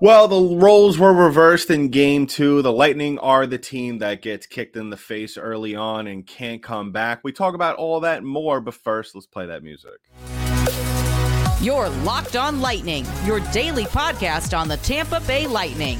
Well, 0.00 0.28
the 0.28 0.56
roles 0.56 0.98
were 0.98 1.14
reversed 1.14 1.70
in 1.70 1.88
game 1.88 2.26
two. 2.26 2.62
The 2.62 2.72
Lightning 2.72 3.18
are 3.20 3.46
the 3.46 3.58
team 3.58 3.98
that 3.98 4.22
gets 4.22 4.46
kicked 4.46 4.76
in 4.76 4.90
the 4.90 4.96
face 4.96 5.38
early 5.38 5.74
on 5.76 6.06
and 6.08 6.26
can't 6.26 6.62
come 6.62 6.92
back. 6.92 7.20
We 7.22 7.32
talk 7.32 7.54
about 7.54 7.76
all 7.76 8.00
that 8.00 8.24
more, 8.24 8.60
but 8.60 8.74
first, 8.74 9.14
let's 9.14 9.26
play 9.26 9.46
that 9.46 9.62
music. 9.62 10.00
Your 11.62 11.88
Locked 11.88 12.36
On 12.36 12.60
Lightning, 12.60 13.06
your 13.24 13.40
daily 13.52 13.84
podcast 13.84 14.58
on 14.58 14.68
the 14.68 14.76
Tampa 14.78 15.20
Bay 15.20 15.46
Lightning. 15.46 15.98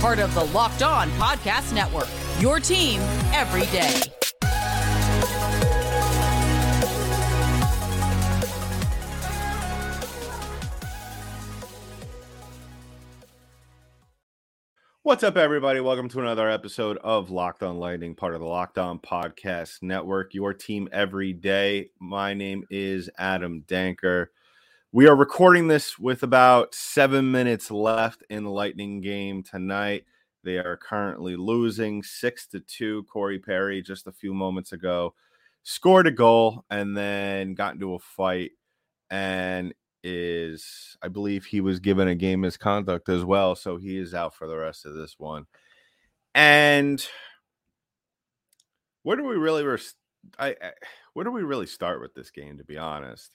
Part 0.00 0.18
of 0.18 0.34
the 0.34 0.44
Locked 0.44 0.82
On 0.82 1.08
Podcast 1.12 1.72
Network, 1.72 2.08
your 2.40 2.60
team 2.60 3.00
every 3.32 3.64
day. 3.66 4.19
What's 15.02 15.24
up, 15.24 15.38
everybody? 15.38 15.80
Welcome 15.80 16.10
to 16.10 16.20
another 16.20 16.50
episode 16.50 16.98
of 16.98 17.30
Locked 17.30 17.62
On 17.62 17.78
Lightning, 17.78 18.14
part 18.14 18.34
of 18.34 18.40
the 18.40 18.46
Locked 18.46 18.76
On 18.76 18.98
Podcast 18.98 19.80
Network, 19.80 20.34
your 20.34 20.52
team 20.52 20.90
every 20.92 21.32
day. 21.32 21.88
My 21.98 22.34
name 22.34 22.64
is 22.68 23.08
Adam 23.16 23.64
Danker. 23.66 24.26
We 24.92 25.08
are 25.08 25.16
recording 25.16 25.68
this 25.68 25.98
with 25.98 26.22
about 26.22 26.74
seven 26.74 27.30
minutes 27.32 27.70
left 27.70 28.24
in 28.28 28.44
the 28.44 28.50
Lightning 28.50 29.00
game 29.00 29.42
tonight. 29.42 30.04
They 30.44 30.58
are 30.58 30.76
currently 30.76 31.34
losing 31.34 32.02
six 32.02 32.46
to 32.48 32.60
two. 32.60 33.04
Corey 33.04 33.38
Perry, 33.38 33.80
just 33.80 34.06
a 34.06 34.12
few 34.12 34.34
moments 34.34 34.72
ago, 34.72 35.14
scored 35.62 36.08
a 36.08 36.12
goal 36.12 36.66
and 36.68 36.94
then 36.94 37.54
got 37.54 37.72
into 37.72 37.94
a 37.94 37.98
fight 37.98 38.50
and 39.08 39.72
is 40.54 40.96
I 41.02 41.08
believe 41.08 41.44
he 41.44 41.60
was 41.60 41.80
given 41.80 42.08
a 42.08 42.14
game 42.14 42.40
misconduct 42.40 43.08
as 43.08 43.24
well, 43.24 43.54
so 43.54 43.76
he 43.76 43.96
is 43.96 44.14
out 44.14 44.34
for 44.34 44.46
the 44.46 44.56
rest 44.56 44.86
of 44.86 44.94
this 44.94 45.16
one. 45.18 45.46
And 46.34 47.04
where 49.02 49.16
do 49.16 49.24
we 49.24 49.36
really 49.36 49.64
res- 49.64 49.94
I, 50.38 50.50
I 50.50 50.72
where 51.14 51.24
do 51.24 51.32
we 51.32 51.42
really 51.42 51.66
start 51.66 52.00
with 52.00 52.14
this 52.14 52.30
game 52.30 52.58
to 52.58 52.64
be 52.64 52.76
honest? 52.76 53.30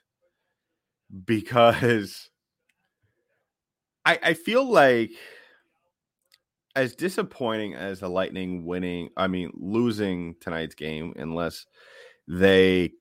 Because 1.26 2.30
I 4.06 4.20
I 4.22 4.34
feel 4.34 4.70
like 4.70 5.12
as 6.76 6.96
disappointing 6.96 7.74
as 7.74 8.02
the 8.02 8.10
Lightning 8.10 8.66
winning, 8.66 9.10
I 9.16 9.28
mean 9.28 9.52
losing 9.56 10.36
tonight's 10.42 10.76
game 10.76 11.14
unless 11.16 11.66
they 12.28 12.92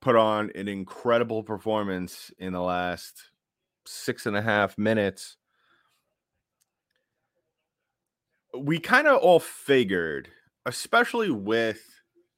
put 0.00 0.16
on 0.16 0.50
an 0.54 0.68
incredible 0.68 1.42
performance 1.42 2.30
in 2.38 2.52
the 2.52 2.60
last 2.60 3.30
six 3.86 4.26
and 4.26 4.36
a 4.36 4.42
half 4.42 4.78
minutes. 4.78 5.36
We 8.58 8.78
kind 8.78 9.06
of 9.06 9.18
all 9.18 9.40
figured, 9.40 10.28
especially 10.66 11.30
with 11.30 11.82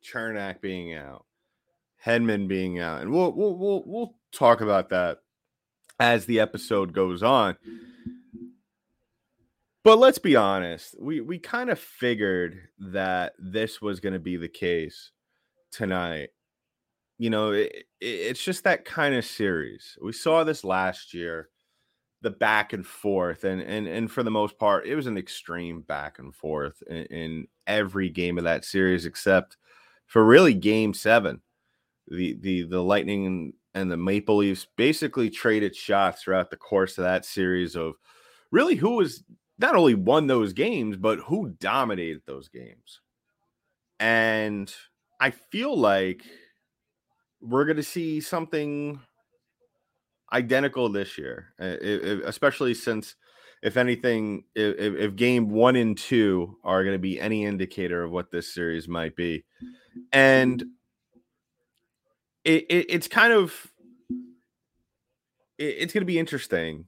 Cernak 0.04 0.60
being 0.60 0.94
out, 0.94 1.24
Hedman 2.04 2.48
being 2.48 2.80
out, 2.80 3.00
and 3.00 3.10
we'll 3.10 3.32
we'll 3.32 3.56
we'll, 3.56 3.82
we'll 3.86 4.14
talk 4.32 4.60
about 4.60 4.90
that 4.90 5.18
as 5.98 6.26
the 6.26 6.40
episode 6.40 6.92
goes 6.92 7.22
on. 7.22 7.56
But 9.84 9.98
let's 9.98 10.18
be 10.18 10.36
honest, 10.36 10.96
we 11.00 11.20
we 11.20 11.38
kind 11.38 11.70
of 11.70 11.78
figured 11.78 12.68
that 12.78 13.34
this 13.38 13.80
was 13.80 14.00
going 14.00 14.12
to 14.12 14.18
be 14.18 14.36
the 14.36 14.48
case 14.48 15.12
tonight 15.70 16.30
you 17.22 17.30
know, 17.30 17.52
it, 17.52 17.84
it's 18.00 18.42
just 18.42 18.64
that 18.64 18.84
kind 18.84 19.14
of 19.14 19.24
series. 19.24 19.96
We 20.02 20.12
saw 20.12 20.42
this 20.42 20.64
last 20.64 21.14
year, 21.14 21.50
the 22.20 22.32
back 22.32 22.72
and 22.72 22.84
forth, 22.84 23.44
and 23.44 23.60
and 23.62 23.86
and 23.86 24.10
for 24.10 24.24
the 24.24 24.30
most 24.32 24.58
part, 24.58 24.88
it 24.88 24.96
was 24.96 25.06
an 25.06 25.16
extreme 25.16 25.82
back 25.82 26.18
and 26.18 26.34
forth 26.34 26.82
in, 26.90 27.04
in 27.04 27.46
every 27.68 28.08
game 28.08 28.38
of 28.38 28.44
that 28.44 28.64
series, 28.64 29.06
except 29.06 29.56
for 30.06 30.24
really 30.24 30.52
Game 30.52 30.94
Seven. 30.94 31.42
The 32.08 32.36
the 32.40 32.62
the 32.62 32.82
Lightning 32.82 33.52
and 33.72 33.88
the 33.88 33.96
Maple 33.96 34.38
Leafs 34.38 34.66
basically 34.76 35.30
traded 35.30 35.76
shots 35.76 36.24
throughout 36.24 36.50
the 36.50 36.56
course 36.56 36.98
of 36.98 37.04
that 37.04 37.24
series 37.24 37.76
of 37.76 37.94
really 38.50 38.74
who 38.74 38.96
was 38.96 39.22
not 39.60 39.76
only 39.76 39.94
won 39.94 40.26
those 40.26 40.52
games, 40.52 40.96
but 40.96 41.20
who 41.20 41.54
dominated 41.60 42.22
those 42.26 42.48
games. 42.48 43.00
And 44.00 44.74
I 45.20 45.30
feel 45.30 45.78
like 45.78 46.24
we're 47.42 47.64
going 47.64 47.76
to 47.76 47.82
see 47.82 48.20
something 48.20 49.00
identical 50.32 50.88
this 50.88 51.18
year, 51.18 51.52
uh, 51.60 51.76
especially 52.24 52.74
since, 52.74 53.16
if 53.62 53.76
anything, 53.76 54.44
if, 54.54 54.94
if, 54.94 55.16
game 55.16 55.50
one 55.50 55.76
and 55.76 55.98
two 55.98 56.56
are 56.64 56.84
going 56.84 56.94
to 56.94 57.00
be 57.00 57.20
any 57.20 57.44
indicator 57.44 58.02
of 58.02 58.10
what 58.10 58.30
this 58.30 58.52
series 58.52 58.88
might 58.88 59.14
be, 59.16 59.44
and 60.12 60.64
it, 62.44 62.64
it, 62.68 62.86
it's 62.88 63.08
kind 63.08 63.32
of 63.32 63.72
it, 65.58 65.76
it's 65.78 65.92
going 65.92 66.02
to 66.02 66.06
be 66.06 66.18
interesting 66.18 66.86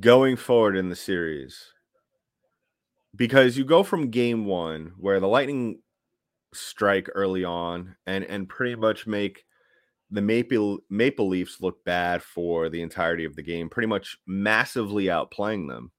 going 0.00 0.36
forward 0.36 0.76
in 0.76 0.88
the 0.88 0.96
series 0.96 1.72
because 3.14 3.58
you 3.58 3.64
go 3.64 3.82
from 3.82 4.10
game 4.10 4.46
one 4.46 4.92
where 4.96 5.20
the 5.20 5.28
Lightning 5.28 5.80
strike 6.52 7.08
early 7.14 7.44
on 7.44 7.96
and 8.06 8.24
and 8.24 8.48
pretty 8.48 8.74
much 8.74 9.06
make 9.06 9.44
the 10.10 10.20
Maple 10.20 10.78
Maple 10.90 11.28
Leafs 11.28 11.60
look 11.60 11.84
bad 11.84 12.22
for 12.22 12.68
the 12.68 12.82
entirety 12.82 13.24
of 13.24 13.34
the 13.34 13.42
game, 13.42 13.70
pretty 13.70 13.86
much 13.88 14.18
massively 14.26 15.06
outplaying 15.06 15.68
them. 15.68 15.90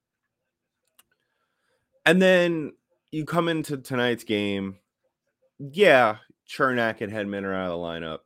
And 2.05 2.21
then 2.21 2.73
you 3.11 3.25
come 3.25 3.47
into 3.47 3.77
tonight's 3.77 4.23
game, 4.23 4.77
yeah, 5.59 6.17
Cernak 6.47 7.01
and 7.01 7.11
Hedman 7.11 7.43
are 7.43 7.53
out 7.53 7.71
of 7.71 7.79
the 7.79 7.85
lineup. 7.85 8.19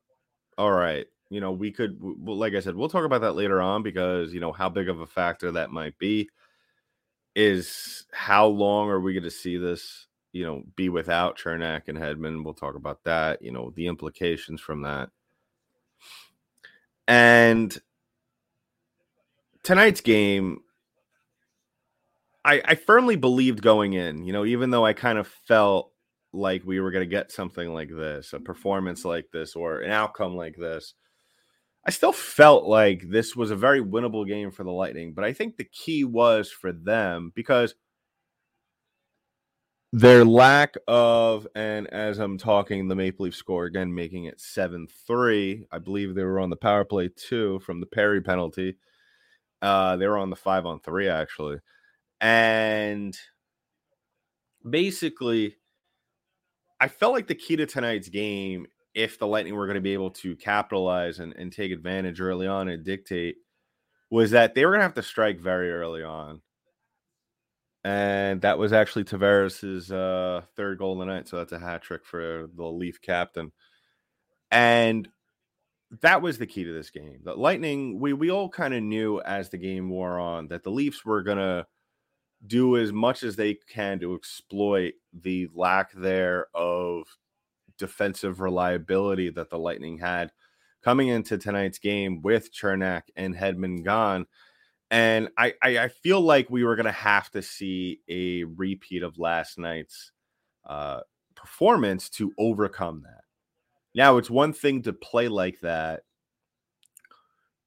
All 0.57 0.71
right, 0.71 1.05
you 1.29 1.39
know 1.39 1.51
we 1.51 1.71
could, 1.71 1.97
like 2.01 2.53
I 2.53 2.59
said, 2.59 2.75
we'll 2.75 2.89
talk 2.89 3.05
about 3.05 3.21
that 3.21 3.35
later 3.35 3.61
on 3.61 3.81
because 3.81 4.33
you 4.33 4.41
know 4.41 4.51
how 4.51 4.67
big 4.69 4.89
of 4.89 4.99
a 4.99 5.07
factor 5.07 5.51
that 5.53 5.71
might 5.71 5.97
be. 5.97 6.29
Is 7.35 8.05
how 8.11 8.47
long 8.47 8.89
are 8.89 8.99
we 8.99 9.13
going 9.13 9.23
to 9.23 9.29
see 9.29 9.57
this 9.57 10.06
you 10.37 10.45
know, 10.45 10.61
be 10.75 10.87
without 10.87 11.39
Cernak 11.39 11.87
and 11.87 11.97
Hedman. 11.97 12.43
We'll 12.43 12.53
talk 12.53 12.75
about 12.75 13.03
that, 13.05 13.41
you 13.41 13.51
know, 13.51 13.73
the 13.75 13.87
implications 13.87 14.61
from 14.61 14.83
that. 14.83 15.09
And 17.07 17.75
tonight's 19.63 20.01
game, 20.01 20.59
I, 22.45 22.61
I 22.63 22.75
firmly 22.75 23.15
believed 23.15 23.63
going 23.63 23.93
in, 23.93 24.25
you 24.25 24.31
know, 24.31 24.45
even 24.45 24.69
though 24.69 24.85
I 24.85 24.93
kind 24.93 25.17
of 25.17 25.27
felt 25.47 25.91
like 26.33 26.63
we 26.63 26.79
were 26.79 26.91
going 26.91 27.03
to 27.03 27.09
get 27.09 27.31
something 27.31 27.73
like 27.73 27.89
this, 27.89 28.31
a 28.33 28.39
performance 28.39 29.03
like 29.03 29.31
this, 29.33 29.55
or 29.55 29.79
an 29.79 29.89
outcome 29.89 30.35
like 30.35 30.55
this. 30.55 30.93
I 31.83 31.89
still 31.89 32.11
felt 32.11 32.65
like 32.65 33.09
this 33.09 33.35
was 33.35 33.49
a 33.49 33.55
very 33.55 33.81
winnable 33.81 34.27
game 34.27 34.51
for 34.51 34.63
the 34.63 34.71
Lightning, 34.71 35.13
but 35.13 35.23
I 35.23 35.33
think 35.33 35.57
the 35.57 35.63
key 35.63 36.03
was 36.03 36.51
for 36.51 36.71
them 36.71 37.31
because– 37.33 37.73
their 39.93 40.25
lack 40.25 40.75
of, 40.87 41.47
and 41.55 41.87
as 41.87 42.19
I'm 42.19 42.37
talking, 42.37 42.87
the 42.87 42.95
Maple 42.95 43.25
Leaf 43.25 43.35
score 43.35 43.65
again, 43.65 43.93
making 43.93 44.25
it 44.25 44.39
7 44.39 44.87
3. 45.07 45.67
I 45.71 45.79
believe 45.79 46.13
they 46.13 46.23
were 46.23 46.39
on 46.39 46.49
the 46.49 46.55
power 46.55 46.83
play 46.83 47.09
too 47.09 47.59
from 47.59 47.79
the 47.79 47.85
Perry 47.85 48.21
penalty. 48.21 48.77
Uh, 49.61 49.95
they 49.97 50.07
were 50.07 50.17
on 50.17 50.29
the 50.29 50.35
five 50.35 50.65
on 50.65 50.79
three, 50.79 51.09
actually. 51.09 51.57
And 52.21 53.17
basically, 54.67 55.55
I 56.79 56.87
felt 56.87 57.13
like 57.13 57.27
the 57.27 57.35
key 57.35 57.55
to 57.55 57.65
tonight's 57.65 58.09
game, 58.09 58.67
if 58.93 59.17
the 59.17 59.27
Lightning 59.27 59.55
were 59.55 59.65
going 59.65 59.75
to 59.75 59.81
be 59.81 59.93
able 59.93 60.11
to 60.11 60.35
capitalize 60.35 61.19
and, 61.19 61.33
and 61.33 61.51
take 61.51 61.71
advantage 61.71 62.21
early 62.21 62.47
on 62.47 62.67
and 62.67 62.83
dictate, 62.83 63.37
was 64.09 64.31
that 64.31 64.53
they 64.53 64.65
were 64.65 64.71
going 64.71 64.79
to 64.81 64.85
have 64.85 64.93
to 64.95 65.03
strike 65.03 65.39
very 65.39 65.71
early 65.71 66.03
on 66.03 66.41
and 67.87 68.41
that 68.41 68.57
was 68.59 68.73
actually 68.73 69.05
Tavares's 69.05 69.93
uh, 69.93 70.41
third 70.57 70.77
goal 70.77 70.93
of 70.93 70.99
the 70.99 71.05
night. 71.05 71.29
So 71.29 71.37
that's 71.37 71.53
a 71.53 71.59
hat 71.59 71.81
trick 71.81 72.05
for 72.05 72.49
the 72.53 72.65
Leaf 72.65 73.01
captain, 73.01 73.53
and 74.51 75.07
that 76.01 76.21
was 76.21 76.37
the 76.37 76.47
key 76.47 76.65
to 76.65 76.73
this 76.73 76.89
game. 76.89 77.19
The 77.23 77.33
Lightning, 77.33 77.97
we 78.01 78.11
we 78.11 78.29
all 78.29 78.49
kind 78.49 78.73
of 78.73 78.83
knew 78.83 79.21
as 79.21 79.49
the 79.49 79.57
game 79.57 79.89
wore 79.89 80.19
on 80.19 80.49
that 80.49 80.63
the 80.63 80.69
Leafs 80.69 81.05
were 81.05 81.23
gonna 81.23 81.65
do 82.45 82.75
as 82.75 82.91
much 82.91 83.23
as 83.23 83.37
they 83.37 83.57
can 83.69 83.99
to 83.99 84.15
exploit 84.15 84.95
the 85.13 85.47
lack 85.55 85.93
there 85.93 86.47
of 86.53 87.03
defensive 87.77 88.41
reliability 88.41 89.29
that 89.29 89.49
the 89.49 89.57
Lightning 89.57 89.97
had 89.97 90.31
coming 90.83 91.07
into 91.07 91.37
tonight's 91.37 91.79
game 91.79 92.21
with 92.21 92.53
Cernak 92.53 93.03
and 93.15 93.33
Hedman 93.33 93.85
gone 93.85 94.25
and 94.89 95.29
I, 95.37 95.53
I, 95.61 95.77
I 95.79 95.87
feel 95.89 96.21
like 96.21 96.49
we 96.49 96.63
were 96.63 96.75
to 96.85 96.91
have 96.91 97.29
to 97.31 97.41
see 97.41 98.01
a 98.07 98.43
repeat 98.45 99.03
of 99.03 99.17
last 99.17 99.57
night's 99.57 100.11
uh, 100.65 101.01
performance 101.35 102.09
to 102.11 102.33
overcome 102.37 103.03
that. 103.03 103.21
Now, 103.93 104.17
it's 104.17 104.29
one 104.29 104.53
thing 104.53 104.83
to 104.83 104.93
play 104.93 105.27
like 105.27 105.59
that 105.61 106.03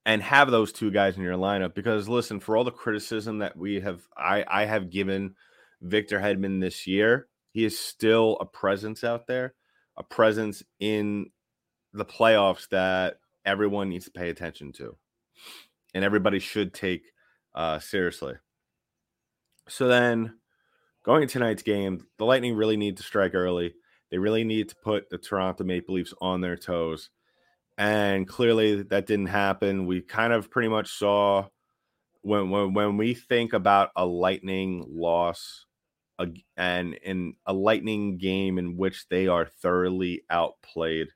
and 0.07 0.23
have 0.23 0.51
those 0.51 0.73
two 0.73 0.91
guys 0.91 1.17
in 1.17 1.23
your 1.23 1.37
lineup 1.37 1.75
because 1.75 2.09
listen, 2.09 2.41
for 2.41 2.57
all 2.57 2.65
the 2.65 2.71
criticism 2.71 3.39
that 3.39 3.57
we 3.57 3.81
have 3.81 4.01
I 4.17 4.45
I 4.49 4.65
have 4.65 4.91
given 4.91 5.35
Victor 5.83 6.21
Hedman 6.21 6.61
this 6.61 6.87
year, 6.87 7.29
he 7.53 7.65
is 7.65 7.79
still 7.79 8.39
a 8.41 8.47
presence 8.47 9.05
out 9.05 9.27
there, 9.27 9.55
a 9.97 10.03
presence 10.03 10.63
in 10.79 11.27
the 11.93 12.05
playoffs 12.05 12.69
that 12.69 13.19
everyone 13.45 13.89
needs 13.89 14.07
to 14.07 14.11
pay 14.11 14.31
attention 14.31 14.73
to. 14.73 14.97
And 15.95 16.05
everybody 16.05 16.39
should 16.39 16.75
take 16.75 17.03
uh 17.55 17.79
seriously. 17.79 18.35
So 19.69 19.89
then 19.89 20.35
going 21.05 21.27
to 21.27 21.33
tonight's 21.33 21.63
game, 21.63 22.07
the 22.19 22.25
Lightning 22.25 22.55
really 22.55 22.77
need 22.77 22.97
to 22.97 23.03
strike 23.03 23.35
early. 23.35 23.75
They 24.11 24.19
really 24.19 24.45
need 24.45 24.69
to 24.71 24.77
put 24.83 25.09
the 25.09 25.19
Toronto 25.19 25.65
Maple 25.65 25.95
Leafs 25.95 26.15
on 26.21 26.41
their 26.41 26.57
toes. 26.57 27.11
And 27.79 28.27
clearly 28.29 28.83
that 28.83 29.07
didn't 29.07 29.27
happen. 29.27 29.87
We 29.87 30.03
kind 30.03 30.33
of 30.33 30.51
pretty 30.51 30.69
much 30.69 30.93
saw 30.93 31.47
when 32.23 32.51
when, 32.51 32.75
when 32.75 32.97
we 32.97 33.15
think 33.15 33.53
about 33.53 33.91
a 33.97 34.05
Lightning 34.05 34.85
loss 34.89 35.67
and 36.57 36.95
in 36.95 37.35
a 37.47 37.53
Lightning 37.53 38.19
game 38.19 38.59
in 38.59 38.77
which 38.77 39.09
they 39.09 39.27
are 39.27 39.47
thoroughly 39.47 40.23
outplayed. 40.29 41.09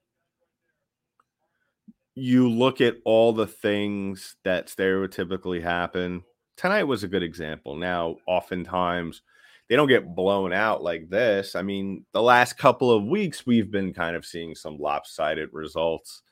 You 2.15 2.49
look 2.49 2.81
at 2.81 2.97
all 3.05 3.33
the 3.33 3.47
things 3.47 4.37
that 4.45 4.69
stereotypically 4.69 5.63
happen. 5.63 6.23
Tonight 6.57 6.85
was 6.85 7.03
a 7.03 7.09
good 7.09 7.23
example. 7.23 7.75
Now, 7.75 8.17
oftentimes 8.27 9.23
they 9.69 9.77
don't 9.77 9.89
get 9.89 10.15
blown 10.15 10.53
out 10.53 10.83
like 10.83 11.09
this. 11.09 11.57
I 11.57 11.63
mean, 11.63 12.05
the 12.13 12.23
last 12.23 12.59
couple 12.59 12.93
of 12.93 13.05
weeks 13.05 13.47
we've 13.47 13.71
been 13.71 13.93
kind 13.93 14.15
of 14.15 14.27
seeing 14.27 14.55
some 14.55 14.79
lopsided 14.79 15.49
results. 15.53 16.23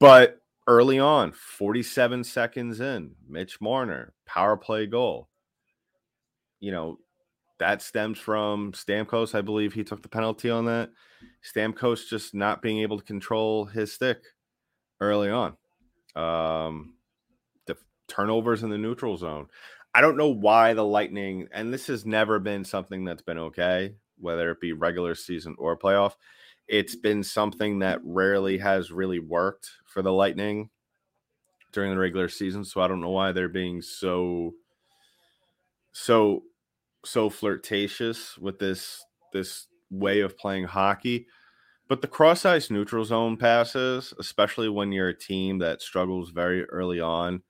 But 0.00 0.40
early 0.66 0.98
on, 0.98 1.32
47 1.32 2.24
seconds 2.24 2.80
in, 2.80 3.12
Mitch 3.28 3.60
Marner, 3.60 4.12
power 4.26 4.56
play 4.56 4.86
goal. 4.86 5.28
You 6.60 6.72
know, 6.72 6.98
that 7.58 7.82
stems 7.82 8.18
from 8.18 8.72
Stamkos. 8.72 9.34
I 9.34 9.40
believe 9.40 9.72
he 9.72 9.84
took 9.84 10.02
the 10.02 10.08
penalty 10.08 10.50
on 10.50 10.66
that. 10.66 10.90
Stamkos 11.42 12.08
just 12.08 12.34
not 12.34 12.62
being 12.62 12.80
able 12.80 12.98
to 12.98 13.04
control 13.04 13.64
his 13.64 13.92
stick 13.92 14.18
early 15.00 15.30
on. 15.30 15.56
Um, 16.16 16.94
the 17.66 17.76
turnovers 18.08 18.62
in 18.62 18.70
the 18.70 18.78
neutral 18.78 19.16
zone. 19.16 19.48
I 19.94 20.00
don't 20.00 20.16
know 20.16 20.28
why 20.28 20.74
the 20.74 20.84
Lightning, 20.84 21.48
and 21.52 21.72
this 21.72 21.86
has 21.86 22.04
never 22.04 22.38
been 22.38 22.64
something 22.64 23.04
that's 23.04 23.22
been 23.22 23.38
okay, 23.38 23.94
whether 24.18 24.50
it 24.50 24.60
be 24.60 24.72
regular 24.72 25.14
season 25.14 25.54
or 25.58 25.78
playoff. 25.78 26.14
It's 26.66 26.96
been 26.96 27.22
something 27.22 27.80
that 27.80 28.00
rarely 28.02 28.58
has 28.58 28.90
really 28.90 29.18
worked 29.20 29.70
for 29.86 30.02
the 30.02 30.12
Lightning 30.12 30.70
during 31.72 31.90
the 31.90 31.98
regular 31.98 32.28
season. 32.28 32.64
So 32.64 32.80
I 32.80 32.88
don't 32.88 33.00
know 33.00 33.10
why 33.10 33.32
they're 33.32 33.48
being 33.48 33.82
so 33.82 34.54
so 35.92 36.42
so 37.04 37.28
flirtatious 37.28 38.38
with 38.38 38.58
this 38.58 39.04
this 39.32 39.66
way 39.90 40.20
of 40.20 40.38
playing 40.38 40.64
hockey. 40.64 41.26
But 41.86 42.00
the 42.00 42.08
cross 42.08 42.46
ice 42.46 42.70
neutral 42.70 43.04
zone 43.04 43.36
passes, 43.36 44.14
especially 44.18 44.68
when 44.68 44.90
you're 44.90 45.08
a 45.08 45.18
team 45.18 45.58
that 45.58 45.82
struggles 45.82 46.30
very 46.30 46.64
early 46.64 47.00
on 47.00 47.42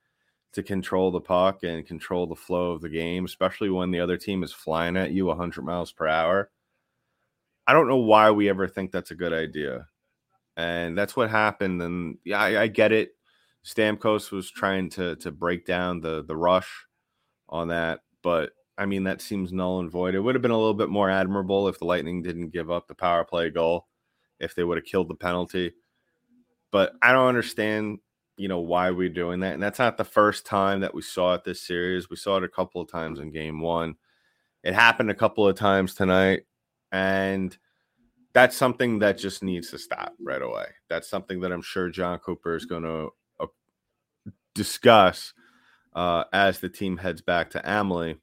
to 0.55 0.63
control 0.63 1.11
the 1.11 1.21
puck 1.21 1.63
and 1.63 1.87
control 1.87 2.27
the 2.27 2.35
flow 2.35 2.73
of 2.73 2.81
the 2.81 2.89
game, 2.89 3.25
especially 3.25 3.71
when 3.71 3.91
the 3.91 4.01
other 4.01 4.17
team 4.17 4.43
is 4.43 4.53
flying 4.53 4.97
at 4.97 5.13
you 5.13 5.27
100 5.27 5.63
miles 5.63 5.93
per 5.93 6.07
hour. 6.09 6.51
I 7.67 7.73
don't 7.73 7.89
know 7.89 7.99
why 7.99 8.31
we 8.31 8.49
ever 8.49 8.69
think 8.69 8.91
that's 8.93 9.11
a 9.11 9.17
good 9.17 9.33
idea. 9.33 9.87
And 10.57 10.97
that's 10.97 11.17
what 11.17 11.31
happened. 11.31 11.83
And 11.83 12.19
yeah, 12.25 12.41
I, 12.41 12.63
I 12.63 12.67
get 12.69 12.93
it. 12.93 13.13
Stamkos 13.65 14.31
was 14.31 14.51
trying 14.51 14.91
to 14.91 15.17
to 15.17 15.33
break 15.33 15.65
down 15.65 16.01
the 16.01 16.23
the 16.23 16.37
rush 16.37 16.69
on 17.49 17.69
that, 17.69 18.01
but 18.23 18.51
I 18.77 18.85
mean 18.87 19.05
that 19.05 19.23
seems 19.23 19.53
null 19.53 19.81
and 19.81 19.91
void. 19.91 20.15
It 20.15 20.21
would 20.21 20.35
have 20.35 20.43
been 20.43 20.51
a 20.51 20.59
little 20.59 20.75
bit 20.75 20.91
more 20.91 21.09
admirable 21.09 21.67
if 21.69 21.79
the 21.79 21.87
Lightning 21.87 22.23
didn't 22.23 22.51
give 22.51 22.71
up 22.71 22.87
the 22.89 22.95
power 22.95 23.25
play 23.25 23.49
goal, 23.49 23.89
if 24.41 24.55
they 24.55 24.65
would 24.65 24.79
have 24.79 24.85
killed 24.85 25.09
the 25.09 25.15
penalty. 25.15 25.73
But 26.71 26.95
I 27.03 27.13
don't 27.13 27.29
understand 27.29 27.99
you 28.37 28.49
know 28.49 28.61
why 28.61 28.91
we're 28.91 29.09
doing 29.09 29.39
that 29.39 29.55
and 29.55 29.63
that's 29.63 29.79
not 29.79 29.97
the 29.97 30.03
first 30.03 30.45
time 30.45 30.81
that 30.81 30.93
we 30.93 31.01
saw 31.01 31.35
it 31.35 31.45
this 31.45 31.63
series 31.63 32.11
we 32.11 32.17
saw 32.17 32.37
it 32.37 32.43
a 32.43 32.49
couple 32.49 32.81
of 32.81 32.91
times 32.91 33.21
in 33.21 33.31
game 33.31 33.61
one 33.61 33.95
it 34.65 34.75
happened 34.75 35.09
a 35.09 35.15
couple 35.15 35.47
of 35.47 35.55
times 35.55 35.95
tonight 35.95 36.41
and 36.91 37.57
that's 38.33 38.57
something 38.57 38.99
that 38.99 39.19
just 39.19 39.45
needs 39.45 39.71
to 39.71 39.79
stop 39.79 40.15
right 40.21 40.43
away 40.43 40.67
that's 40.89 41.09
something 41.09 41.39
that 41.43 41.53
i'm 41.53 41.63
sure 41.63 41.89
Jon 41.91 42.19
Cooper 42.19 42.57
is 42.57 42.65
going 42.65 42.83
to 42.83 43.11
uh, 43.39 43.47
discuss 44.53 45.33
uh, 45.95 46.25
as 46.33 46.61
the 46.61 46.69
team 46.69 46.97
heads 46.99 47.23
back 47.23 47.51
to 47.51 47.63
Amalie. 47.65 48.17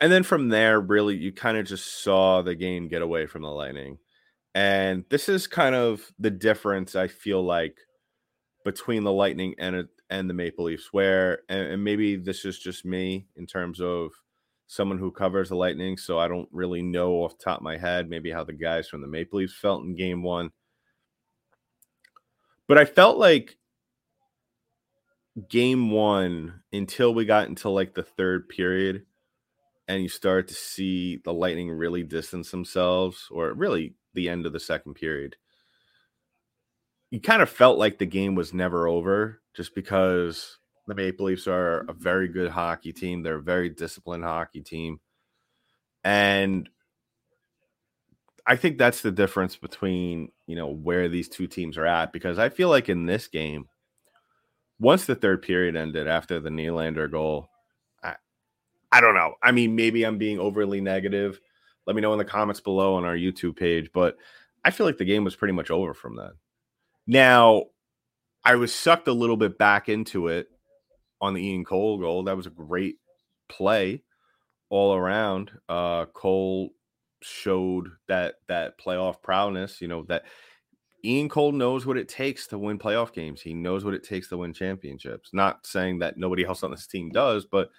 And 0.00 0.10
then 0.10 0.22
from 0.22 0.48
there, 0.48 0.80
really, 0.80 1.16
you 1.16 1.32
kind 1.32 1.58
of 1.58 1.66
just 1.66 2.02
saw 2.02 2.40
the 2.40 2.54
game 2.54 2.88
get 2.88 3.02
away 3.02 3.26
from 3.26 3.42
the 3.42 3.50
Lightning. 3.50 3.98
And 4.54 5.04
this 5.10 5.28
is 5.28 5.46
kind 5.46 5.74
of 5.74 6.10
the 6.18 6.30
difference 6.30 6.96
I 6.96 7.06
feel 7.06 7.42
like 7.42 7.78
between 8.64 9.04
the 9.04 9.12
Lightning 9.12 9.54
and 9.58 9.88
and 10.10 10.28
the 10.28 10.34
Maple 10.34 10.64
Leafs, 10.64 10.92
where 10.92 11.40
and, 11.48 11.60
and 11.72 11.84
maybe 11.84 12.16
this 12.16 12.44
is 12.44 12.58
just 12.58 12.84
me 12.84 13.26
in 13.36 13.46
terms 13.46 13.80
of 13.80 14.10
someone 14.66 14.98
who 14.98 15.10
covers 15.10 15.48
the 15.48 15.56
Lightning, 15.56 15.96
so 15.96 16.18
I 16.18 16.28
don't 16.28 16.48
really 16.52 16.82
know 16.82 17.12
off 17.22 17.38
top 17.38 17.58
of 17.58 17.62
my 17.62 17.76
head 17.76 18.08
maybe 18.08 18.30
how 18.30 18.44
the 18.44 18.52
guys 18.52 18.88
from 18.88 19.00
the 19.02 19.08
Maple 19.08 19.38
Leafs 19.38 19.54
felt 19.54 19.84
in 19.84 19.94
Game 19.94 20.22
One. 20.22 20.50
But 22.66 22.78
I 22.78 22.84
felt 22.84 23.18
like 23.18 23.56
Game 25.48 25.90
One 25.90 26.62
until 26.72 27.14
we 27.14 27.24
got 27.24 27.48
into 27.48 27.68
like 27.68 27.94
the 27.94 28.02
third 28.02 28.48
period, 28.48 29.06
and 29.86 30.02
you 30.02 30.08
start 30.08 30.48
to 30.48 30.54
see 30.54 31.20
the 31.24 31.32
Lightning 31.32 31.70
really 31.70 32.02
distance 32.02 32.50
themselves, 32.50 33.28
or 33.30 33.52
really 33.52 33.94
the 34.14 34.28
end 34.28 34.46
of 34.46 34.52
the 34.52 34.60
second 34.60 34.94
period 34.94 35.36
you 37.10 37.20
kind 37.20 37.42
of 37.42 37.50
felt 37.50 37.78
like 37.78 37.98
the 37.98 38.06
game 38.06 38.34
was 38.34 38.54
never 38.54 38.86
over 38.86 39.40
just 39.54 39.74
because 39.74 40.58
the 40.86 40.94
Maple 40.94 41.26
Leafs 41.26 41.46
are 41.46 41.80
a 41.88 41.92
very 41.92 42.28
good 42.28 42.50
hockey 42.50 42.92
team. 42.92 43.22
They're 43.22 43.36
a 43.36 43.42
very 43.42 43.68
disciplined 43.68 44.24
hockey 44.24 44.60
team. 44.60 45.00
And 46.04 46.68
I 48.46 48.56
think 48.56 48.78
that's 48.78 49.02
the 49.02 49.10
difference 49.10 49.56
between, 49.56 50.30
you 50.46 50.56
know, 50.56 50.68
where 50.68 51.08
these 51.08 51.28
two 51.28 51.46
teams 51.46 51.76
are 51.76 51.86
at 51.86 52.12
because 52.12 52.38
I 52.38 52.48
feel 52.48 52.68
like 52.68 52.88
in 52.88 53.06
this 53.06 53.26
game, 53.26 53.68
once 54.78 55.04
the 55.04 55.14
third 55.14 55.42
period 55.42 55.76
ended 55.76 56.06
after 56.06 56.40
the 56.40 56.48
Nylander 56.48 57.10
goal, 57.10 57.50
I, 58.02 58.14
I 58.90 59.00
don't 59.00 59.14
know. 59.14 59.34
I 59.42 59.52
mean, 59.52 59.76
maybe 59.76 60.04
I'm 60.04 60.16
being 60.16 60.38
overly 60.38 60.80
negative. 60.80 61.40
Let 61.86 61.96
me 61.96 62.02
know 62.02 62.12
in 62.12 62.18
the 62.18 62.24
comments 62.24 62.60
below 62.60 62.94
on 62.94 63.04
our 63.04 63.16
YouTube 63.16 63.56
page, 63.56 63.90
but 63.92 64.16
I 64.64 64.70
feel 64.70 64.86
like 64.86 64.98
the 64.98 65.04
game 65.04 65.24
was 65.24 65.36
pretty 65.36 65.54
much 65.54 65.70
over 65.70 65.94
from 65.94 66.16
then. 66.16 66.32
Now, 67.06 67.64
I 68.44 68.56
was 68.56 68.74
sucked 68.74 69.08
a 69.08 69.12
little 69.12 69.36
bit 69.36 69.58
back 69.58 69.88
into 69.88 70.28
it 70.28 70.48
on 71.20 71.34
the 71.34 71.44
Ian 71.44 71.64
Cole 71.64 71.98
goal. 71.98 72.24
That 72.24 72.36
was 72.36 72.46
a 72.46 72.50
great 72.50 72.96
play 73.48 74.02
all 74.68 74.94
around. 74.94 75.50
Uh, 75.68 76.06
Cole 76.06 76.70
showed 77.22 77.88
that 78.08 78.36
that 78.48 78.78
playoff 78.78 79.22
prowess. 79.22 79.80
You 79.80 79.88
know 79.88 80.04
that 80.04 80.24
Ian 81.04 81.28
Cole 81.28 81.52
knows 81.52 81.86
what 81.86 81.96
it 81.96 82.08
takes 82.08 82.46
to 82.48 82.58
win 82.58 82.78
playoff 82.78 83.12
games. 83.12 83.40
He 83.42 83.54
knows 83.54 83.84
what 83.84 83.94
it 83.94 84.04
takes 84.04 84.28
to 84.28 84.38
win 84.38 84.52
championships. 84.52 85.30
Not 85.32 85.66
saying 85.66 85.98
that 85.98 86.16
nobody 86.16 86.44
else 86.44 86.62
on 86.62 86.70
this 86.70 86.86
team 86.86 87.10
does, 87.10 87.44
but 87.44 87.70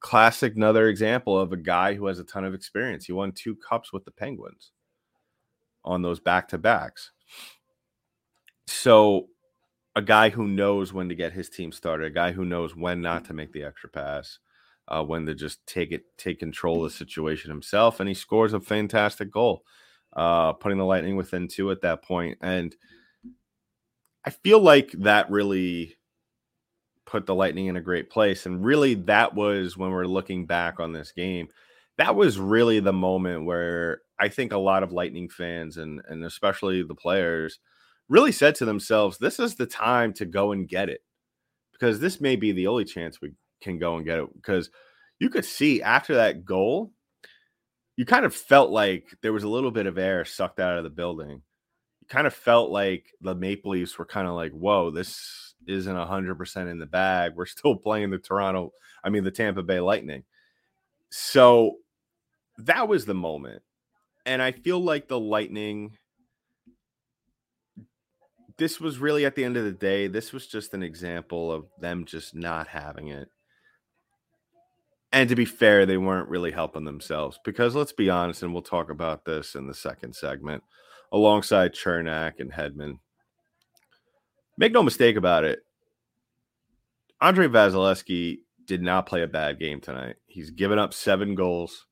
classic 0.00 0.54
another 0.56 0.88
example 0.88 1.38
of 1.38 1.52
a 1.52 1.56
guy 1.56 1.94
who 1.94 2.06
has 2.06 2.18
a 2.18 2.24
ton 2.24 2.44
of 2.44 2.54
experience. 2.54 3.06
He 3.06 3.12
won 3.12 3.32
two 3.32 3.56
cups 3.56 3.92
with 3.92 4.04
the 4.04 4.10
Penguins 4.10 4.72
on 5.84 6.02
those 6.02 6.20
back 6.20 6.48
to 6.48 6.58
backs. 6.58 7.12
So, 8.66 9.28
a 9.94 10.02
guy 10.02 10.28
who 10.28 10.46
knows 10.46 10.92
when 10.92 11.08
to 11.08 11.14
get 11.14 11.32
his 11.32 11.48
team 11.48 11.72
started, 11.72 12.06
a 12.06 12.14
guy 12.14 12.32
who 12.32 12.44
knows 12.44 12.76
when 12.76 13.00
not 13.00 13.24
to 13.26 13.32
make 13.32 13.52
the 13.52 13.64
extra 13.64 13.88
pass, 13.88 14.38
uh, 14.88 15.02
when 15.02 15.24
to 15.26 15.34
just 15.34 15.66
take 15.66 15.90
it, 15.92 16.02
take 16.18 16.38
control 16.38 16.84
of 16.84 16.92
the 16.92 16.96
situation 16.96 17.50
himself, 17.50 17.98
and 17.98 18.08
he 18.08 18.14
scores 18.14 18.52
a 18.52 18.60
fantastic 18.60 19.30
goal, 19.30 19.64
uh, 20.14 20.52
putting 20.52 20.78
the 20.78 20.84
Lightning 20.84 21.16
within 21.16 21.48
two 21.48 21.70
at 21.70 21.80
that 21.80 22.02
point. 22.02 22.36
And 22.42 22.76
I 24.24 24.30
feel 24.30 24.60
like 24.60 24.90
that 24.92 25.30
really 25.30 25.95
put 27.06 27.24
the 27.24 27.34
Lightning 27.34 27.66
in 27.66 27.76
a 27.76 27.80
great 27.80 28.10
place. 28.10 28.46
And 28.46 28.64
really, 28.64 28.94
that 28.94 29.34
was 29.34 29.76
when 29.76 29.90
we're 29.90 30.06
looking 30.06 30.44
back 30.44 30.80
on 30.80 30.92
this 30.92 31.12
game. 31.12 31.48
That 31.98 32.14
was 32.14 32.38
really 32.38 32.80
the 32.80 32.92
moment 32.92 33.46
where 33.46 34.02
I 34.18 34.28
think 34.28 34.52
a 34.52 34.58
lot 34.58 34.82
of 34.82 34.92
Lightning 34.92 35.28
fans 35.28 35.78
and 35.78 36.02
and 36.08 36.24
especially 36.24 36.82
the 36.82 36.94
players 36.94 37.58
really 38.08 38.32
said 38.32 38.54
to 38.56 38.64
themselves, 38.64 39.18
this 39.18 39.40
is 39.40 39.54
the 39.54 39.66
time 39.66 40.12
to 40.14 40.26
go 40.26 40.52
and 40.52 40.68
get 40.68 40.88
it 40.88 41.00
because 41.72 42.00
this 42.00 42.20
may 42.20 42.36
be 42.36 42.52
the 42.52 42.66
only 42.66 42.84
chance 42.84 43.20
we 43.20 43.32
can 43.60 43.78
go 43.78 43.96
and 43.96 44.04
get 44.04 44.18
it. 44.18 44.34
Because 44.34 44.70
you 45.18 45.30
could 45.30 45.44
see 45.44 45.82
after 45.82 46.14
that 46.16 46.44
goal, 46.44 46.92
you 47.96 48.04
kind 48.04 48.26
of 48.26 48.34
felt 48.34 48.70
like 48.70 49.06
there 49.22 49.32
was 49.32 49.44
a 49.44 49.48
little 49.48 49.70
bit 49.70 49.86
of 49.86 49.98
air 49.98 50.24
sucked 50.24 50.60
out 50.60 50.78
of 50.78 50.84
the 50.84 50.90
building. 50.90 51.42
You 52.00 52.06
kind 52.08 52.26
of 52.26 52.34
felt 52.34 52.70
like 52.70 53.06
the 53.20 53.34
Maple 53.34 53.72
Leafs 53.72 53.98
were 53.98 54.04
kind 54.04 54.28
of 54.28 54.34
like, 54.34 54.52
whoa, 54.52 54.90
this 54.90 55.45
isn't 55.66 55.94
100% 55.94 56.70
in 56.70 56.78
the 56.78 56.86
bag, 56.86 57.32
we're 57.34 57.46
still 57.46 57.76
playing 57.84 58.10
the 58.10 58.18
Toronto, 58.18 58.72
I 59.02 59.10
mean, 59.10 59.24
the 59.24 59.30
Tampa 59.30 59.62
Bay 59.62 59.80
Lightning. 59.80 60.24
So 61.10 61.76
that 62.58 62.88
was 62.88 63.04
the 63.04 63.14
moment. 63.14 63.62
And 64.24 64.42
I 64.42 64.52
feel 64.52 64.80
like 64.80 65.08
the 65.08 65.20
Lightning, 65.20 65.96
this 68.58 68.80
was 68.80 68.98
really 68.98 69.24
at 69.24 69.34
the 69.34 69.44
end 69.44 69.56
of 69.56 69.64
the 69.64 69.72
day, 69.72 70.08
this 70.08 70.32
was 70.32 70.46
just 70.46 70.74
an 70.74 70.82
example 70.82 71.52
of 71.52 71.66
them 71.80 72.04
just 72.04 72.34
not 72.34 72.66
having 72.66 73.08
it. 73.08 73.28
And 75.12 75.28
to 75.28 75.36
be 75.36 75.44
fair, 75.44 75.86
they 75.86 75.96
weren't 75.96 76.28
really 76.28 76.50
helping 76.50 76.84
themselves 76.84 77.38
because 77.44 77.74
let's 77.74 77.92
be 77.92 78.10
honest, 78.10 78.42
and 78.42 78.52
we'll 78.52 78.62
talk 78.62 78.90
about 78.90 79.24
this 79.24 79.54
in 79.54 79.66
the 79.66 79.74
second 79.74 80.14
segment 80.14 80.62
alongside 81.12 81.74
Cernak 81.74 82.40
and 82.40 82.52
Hedman. 82.52 82.98
Make 84.58 84.72
no 84.72 84.82
mistake 84.82 85.16
about 85.16 85.44
it. 85.44 85.60
Andrei 87.20 87.48
Vasilevskiy 87.48 88.38
did 88.66 88.82
not 88.82 89.06
play 89.06 89.22
a 89.22 89.26
bad 89.26 89.58
game 89.58 89.80
tonight. 89.80 90.16
He's 90.26 90.50
given 90.50 90.78
up 90.78 90.92
seven 90.92 91.34
goals, 91.34 91.86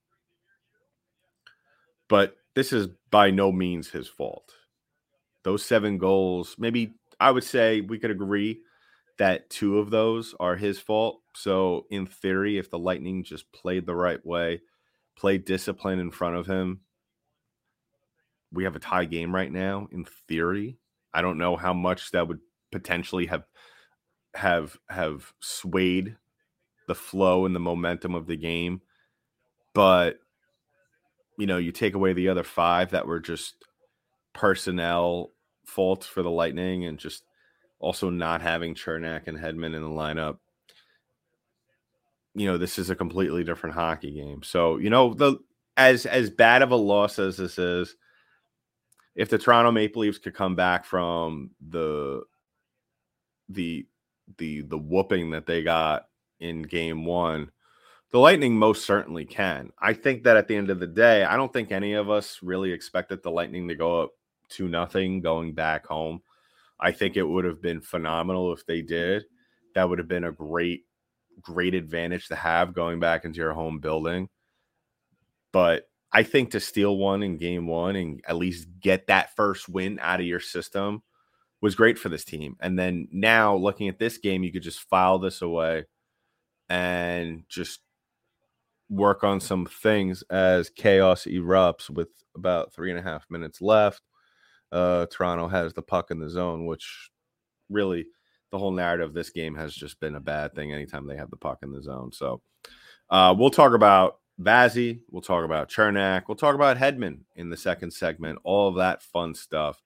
but 2.09 2.37
this 2.55 2.73
is 2.73 2.89
by 3.11 3.31
no 3.31 3.53
means 3.53 3.91
his 3.91 4.09
fault. 4.09 4.53
Those 5.43 5.65
seven 5.65 5.99
goals, 5.99 6.57
maybe 6.59 6.95
I 7.21 7.31
would 7.31 7.45
say 7.45 7.81
we 7.81 7.99
could 7.99 8.11
agree 8.11 8.61
that 9.19 9.51
two 9.51 9.79
of 9.79 9.91
those 9.91 10.35
are 10.41 10.57
his 10.57 10.79
fault. 10.79 11.21
So, 11.35 11.87
in 11.91 12.07
theory, 12.07 12.59
if 12.59 12.71
the 12.71 12.79
Lightning 12.79 13.25
just 13.25 13.51
played 13.53 13.87
the 13.87 13.95
right 13.95 14.25
way, 14.25 14.63
played 15.17 15.45
discipline 15.45 15.99
in 15.99 16.11
front 16.11 16.37
of 16.37 16.47
him, 16.47 16.81
we 18.53 18.65
have 18.65 18.77
a 18.77 18.81
tie 18.81 19.05
game 19.05 19.35
right 19.35 19.51
now. 19.51 19.89
In 19.93 20.05
theory, 20.29 20.79
I 21.13 21.23
don't 21.23 21.39
know 21.39 21.57
how 21.57 21.73
much 21.73 22.11
that 22.13 22.27
would 22.27 22.41
potentially 22.75 23.27
have 23.27 23.45
have 24.35 24.77
have 24.91 25.33
swayed 25.41 26.17
the 26.89 26.95
flow 26.95 27.47
and 27.47 27.55
the 27.55 27.61
momentum 27.61 28.15
of 28.15 28.27
the 28.27 28.37
game, 28.37 28.83
but 29.73 30.19
you 31.39 31.47
know, 31.47 31.57
you 31.59 31.73
take 31.73 31.95
away 31.95 32.13
the 32.13 32.29
other 32.29 32.45
five 32.45 32.91
that 32.91 33.07
were 33.07 33.21
just 33.21 33.55
personnel 34.33 35.31
faults 35.65 36.07
for 36.07 36.23
the 36.23 36.31
Lightning 36.31 36.85
and 36.85 36.99
just 36.99 37.25
also 37.79 38.11
not 38.11 38.43
having 38.43 38.75
Cernak 38.75 39.27
and 39.27 39.39
Hedman 39.39 39.75
in 39.75 39.83
the 39.83 39.89
lineup. 39.89 40.39
You 42.35 42.47
know, 42.47 42.59
this 42.59 42.79
is 42.79 42.91
a 42.91 42.97
completely 42.97 43.45
different 43.45 43.77
hockey 43.77 44.13
game. 44.13 44.43
So, 44.43 44.79
you 44.79 44.91
know, 44.91 45.15
the 45.15 45.39
as 45.77 46.07
as 46.07 46.29
bad 46.29 46.63
of 46.63 46.73
a 46.73 46.77
loss 46.77 47.19
as 47.19 47.37
this 47.37 47.59
is, 47.59 47.97
if 49.15 49.29
the 49.29 49.39
Toronto 49.39 49.71
Maple 49.71 50.03
Leafs 50.03 50.19
could 50.19 50.35
come 50.35 50.57
back 50.57 50.85
from 50.85 51.51
the 51.69 52.23
the 53.49 53.87
the 54.39 54.63
the 54.63 54.79
whooping 54.79 55.31
that 55.31 55.47
they 55.47 55.63
got 55.63 56.07
in 56.41 56.63
game 56.63 57.05
1, 57.05 57.51
the 58.11 58.19
Lightning 58.19 58.57
most 58.57 58.85
certainly 58.85 59.25
can. 59.25 59.71
I 59.79 59.93
think 59.93 60.25
that 60.25 60.37
at 60.37 60.49
the 60.49 60.57
end 60.57 60.71
of 60.71 60.81
the 60.81 60.87
day, 60.87 61.25
I 61.25 61.37
don't 61.37 61.53
think 61.53 61.73
any 61.73 61.95
of 61.95 62.11
us 62.11 62.39
really 62.43 62.73
expected 62.73 63.23
the 63.23 63.31
Lightning 63.31 63.69
to 63.69 63.75
go 63.75 64.03
up 64.03 64.11
to 64.51 64.69
nothing 64.69 65.21
going 65.21 65.53
back 65.53 65.87
home. 65.87 66.23
I 66.79 66.93
think 66.93 67.17
it 67.17 67.23
would 67.23 67.45
have 67.45 67.63
been 67.63 67.81
phenomenal 67.81 68.53
if 68.53 68.67
they 68.67 68.83
did. 68.83 69.25
That 69.75 69.89
would 69.89 69.99
have 69.99 70.09
been 70.09 70.25
a 70.25 70.33
great, 70.33 70.85
great 71.41 71.75
advantage 71.75 72.29
to 72.29 72.37
have 72.37 72.75
going 72.75 73.01
back 73.01 73.25
into 73.25 73.39
your 73.39 73.53
home 73.53 73.79
building. 73.79 74.29
But 75.53 75.89
I 76.13 76.23
think 76.23 76.51
to 76.51 76.61
steal 76.61 76.97
one 76.97 77.23
in 77.23 77.39
game 77.39 77.67
one 77.67 77.97
and 77.97 78.21
at 78.27 78.37
least 78.37 78.69
get 78.81 79.09
that 79.09 79.35
first 79.35 79.69
win 79.69 79.99
out 80.01 80.21
of 80.21 80.27
your 80.27 80.41
system 80.41 81.03
was 81.65 81.75
great 81.75 81.99
for 81.99 82.09
this 82.09 82.25
team. 82.25 82.57
And 82.61 82.79
then 82.79 83.09
now 83.11 83.57
looking 83.57 83.89
at 83.89 83.99
this 83.99 84.19
game, 84.19 84.45
you 84.45 84.53
could 84.53 84.63
just 84.63 84.81
file 84.81 85.19
this 85.19 85.43
away 85.43 85.87
and 86.69 87.45
just 87.49 87.81
work 88.89 89.25
on 89.25 89.41
some 89.41 89.67
things 89.67 90.23
as 90.31 90.71
chaos 90.71 91.25
erupts 91.25 91.91
with 91.91 92.09
about 92.37 92.73
three 92.73 92.91
and 92.91 92.99
a 92.99 93.03
half 93.03 93.25
minutes 93.31 93.61
left 93.61 94.03
uh, 94.75 95.07
Toronto 95.07 95.47
has 95.49 95.73
the 95.73 95.83
puck 95.83 96.11
in 96.11 96.19
the 96.19 96.29
zone, 96.29 96.67
which 96.67 97.11
really 97.71 98.07
the 98.51 98.59
whole 98.59 98.73
narrative 98.73 99.09
of 99.09 99.15
this 99.15 99.31
game 99.31 99.55
has 99.55 99.73
just 99.73 100.01
been 100.01 100.17
a 100.17 100.21
bad 100.21 100.55
thing 100.55 100.73
anytime 100.73 101.07
they 101.07 101.17
have 101.17 101.31
the 101.31 101.37
puck 101.37 101.61
in 101.63 101.73
the 101.73 101.81
zone. 101.81 102.11
So 102.13 102.43
uh, 103.09 103.35
we'll 103.39 103.51
talk 103.51 103.73
about 103.73 104.19
Vazzy, 104.41 105.01
we'll 105.11 105.23
talk 105.23 105.45
about 105.45 105.71
Cernak. 105.71 106.25
we'll 106.27 106.35
talk 106.35 106.57
about 106.57 106.77
Hedman 106.77 107.21
in 107.37 107.51
the 107.51 107.57
second 107.57 107.93
segment, 107.93 108.41
all 108.43 108.69
of 108.69 108.75
that 108.77 109.01
fun 109.01 109.35
stuff. 109.35 109.81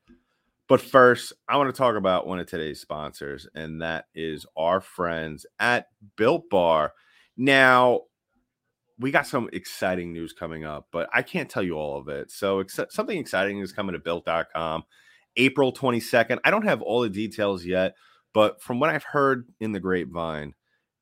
But 0.68 0.82
first, 0.82 1.32
I 1.48 1.56
want 1.56 1.74
to 1.74 1.76
talk 1.76 1.96
about 1.96 2.26
one 2.26 2.38
of 2.38 2.46
today's 2.46 2.80
sponsors, 2.80 3.48
and 3.54 3.80
that 3.80 4.04
is 4.14 4.44
our 4.54 4.82
friends 4.82 5.46
at 5.58 5.86
Built 6.16 6.50
Bar. 6.50 6.92
Now, 7.38 8.02
we 8.98 9.10
got 9.10 9.26
some 9.26 9.48
exciting 9.54 10.12
news 10.12 10.34
coming 10.34 10.66
up, 10.66 10.88
but 10.92 11.08
I 11.12 11.22
can't 11.22 11.48
tell 11.48 11.62
you 11.62 11.74
all 11.74 11.98
of 11.98 12.08
it. 12.08 12.30
So 12.30 12.60
ex- 12.60 12.78
something 12.90 13.16
exciting 13.16 13.60
is 13.60 13.72
coming 13.72 13.94
to 13.94 13.98
built.com 13.98 14.82
April 15.36 15.72
22nd. 15.72 16.38
I 16.44 16.50
don't 16.50 16.66
have 16.66 16.82
all 16.82 17.00
the 17.00 17.08
details 17.08 17.64
yet, 17.64 17.94
but 18.34 18.60
from 18.60 18.78
what 18.78 18.90
I've 18.90 19.04
heard 19.04 19.48
in 19.60 19.72
the 19.72 19.80
grapevine, 19.80 20.52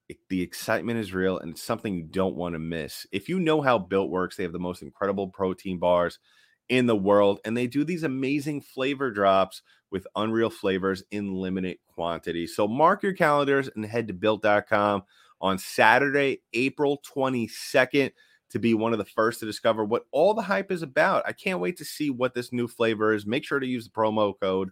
it, 0.09 0.19
the 0.29 0.43
excitement 0.43 1.01
is 1.01 1.13
real 1.13 1.39
and 1.39 1.53
it's 1.53 1.63
something 1.63 1.97
you 1.97 2.05
don't 2.05 2.37
want 2.37 2.55
to 2.55 2.61
miss. 2.61 3.05
If 3.11 3.29
you 3.29 3.41
know 3.41 3.63
how 3.63 3.79
Built 3.79 4.11
works, 4.11 4.37
they 4.37 4.45
have 4.45 4.53
the 4.53 4.61
most 4.61 4.83
incredible 4.83 5.29
protein 5.29 5.81
bars 5.81 6.21
in 6.69 6.87
the 6.87 6.97
world 6.97 7.41
and 7.45 7.57
they 7.57 7.67
do 7.67 7.85
these 7.85 8.03
amazing 8.03 8.61
flavor 8.61 9.11
drops 9.11 9.63
with 9.91 10.07
unreal 10.17 10.51
flavors 10.51 11.03
in 11.11 11.35
limited 11.35 11.79
quantity. 11.87 12.47
So 12.47 12.67
mark 12.67 13.03
your 13.03 13.13
calendars 13.13 13.71
and 13.75 13.85
head 13.85 14.09
to 14.09 14.15
built.com 14.15 15.05
on 15.41 15.59
Saturday, 15.59 16.43
April 16.53 17.03
22nd 17.15 18.11
to 18.51 18.59
be 18.59 18.75
one 18.75 18.93
of 18.93 18.99
the 18.99 19.05
first 19.05 19.41
to 19.41 19.47
discover 19.47 19.85
what 19.85 20.07
all 20.13 20.35
the 20.35 20.43
hype 20.43 20.71
is 20.71 20.83
about. 20.83 21.25
I 21.27 21.33
can't 21.33 21.61
wait 21.61 21.77
to 21.79 21.85
see 21.85 22.11
what 22.11 22.35
this 22.35 22.53
new 22.53 22.69
flavor 22.69 23.13
is. 23.13 23.27
Make 23.27 23.45
sure 23.45 23.59
to 23.59 23.67
use 23.67 23.85
the 23.85 23.91
promo 23.91 24.35
code 24.39 24.71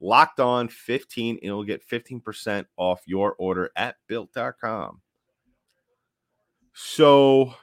locked 0.00 0.40
on 0.40 0.68
15 0.68 1.36
and 1.36 1.42
you'll 1.42 1.64
get 1.64 1.86
15% 1.88 2.66
off 2.76 3.02
your 3.06 3.34
order 3.38 3.70
at 3.76 3.96
built.com. 4.06 5.00
So, 6.72 7.54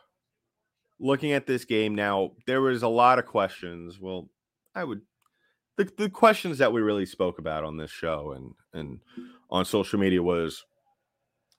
looking 1.04 1.34
at 1.34 1.46
this 1.46 1.66
game 1.66 1.94
now, 1.94 2.32
there 2.48 2.62
was 2.62 2.82
a 2.82 2.88
lot 2.88 3.20
of 3.20 3.26
questions. 3.26 4.00
Well, 4.00 4.30
I 4.74 4.86
would 4.86 5.02
the, 5.78 5.90
the 5.98 6.10
questions 6.10 6.60
that 6.60 6.72
we 6.72 6.82
really 6.82 7.06
spoke 7.06 7.40
about 7.40 7.64
on 7.64 7.78
this 7.78 7.92
show 7.92 8.32
and 8.32 8.54
and 8.74 9.00
on 9.52 9.66
social 9.66 10.00
media 10.00 10.24
was 10.24 10.64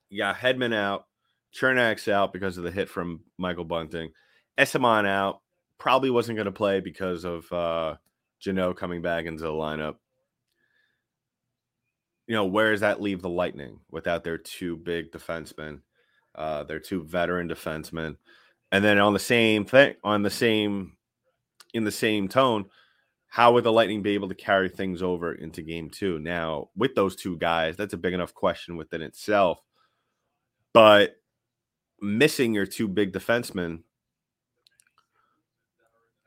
you 0.09 0.19
got 0.19 0.37
Hedman 0.37 0.75
out, 0.75 1.07
Cernak's 1.55 2.09
out 2.09 2.33
because 2.33 2.57
of 2.57 2.65
the 2.65 2.71
hit 2.71 2.89
from 2.89 3.21
Michael 3.39 3.65
Bunting, 3.65 4.13
Eyssimont 4.59 5.07
out, 5.07 5.41
probably 5.79 6.11
wasn't 6.11 6.37
going 6.37 6.47
to 6.47 6.53
play 6.53 6.81
because 6.81 7.25
of 7.25 7.53
uh 7.53 7.97
Jeannot 8.41 8.77
coming 8.77 9.03
back 9.03 9.27
into 9.27 9.43
the 9.43 9.51
lineup. 9.51 9.97
You 12.27 12.35
know, 12.35 12.47
where 12.47 12.73
does 12.73 12.81
that 12.81 13.03
leave 13.03 13.21
the 13.21 13.29
Lightning 13.29 13.81
without 13.91 14.25
their 14.25 14.39
two 14.39 14.77
big 14.79 15.13
defensemen, 15.13 15.81
uh, 16.35 16.63
their 16.65 16.81
two 16.81 17.05
veteran 17.05 17.49
defensemen? 17.51 18.17
And 18.75 18.85
then 18.85 18.99
on 18.99 19.13
the 19.13 19.21
same 19.21 19.65
thing, 19.65 19.95
on 20.03 20.25
the 20.25 20.31
same, 20.31 20.97
in 21.75 21.85
the 21.85 21.93
same 21.93 22.27
tone, 22.27 22.65
how 23.29 23.53
would 23.53 23.63
the 23.63 23.71
Lightning 23.71 24.03
be 24.03 24.15
able 24.15 24.29
to 24.29 24.35
carry 24.35 24.69
things 24.69 25.01
over 25.01 25.33
into 25.33 25.63
game 25.63 25.91
two? 25.91 26.19
Now, 26.19 26.71
with 26.75 26.97
those 26.97 27.15
two 27.15 27.37
guys, 27.37 27.77
that's 27.77 27.95
a 27.95 27.97
big 27.97 28.15
enough 28.15 28.35
question 28.35 28.77
within 28.77 29.01
itself. 29.01 29.61
But 30.73 31.15
missing 32.01 32.53
your 32.53 32.67
two 32.67 32.89
big 32.89 33.13
defensemen, 33.13 33.85